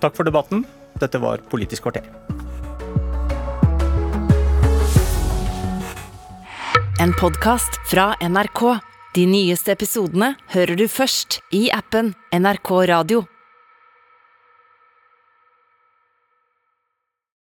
[0.00, 0.64] Takk for debatten.
[1.00, 2.06] Dette var Politisk kvarter.
[7.00, 8.62] En podkast fra NRK.
[9.16, 13.24] De nyeste episodene hører du først i appen NRK Radio.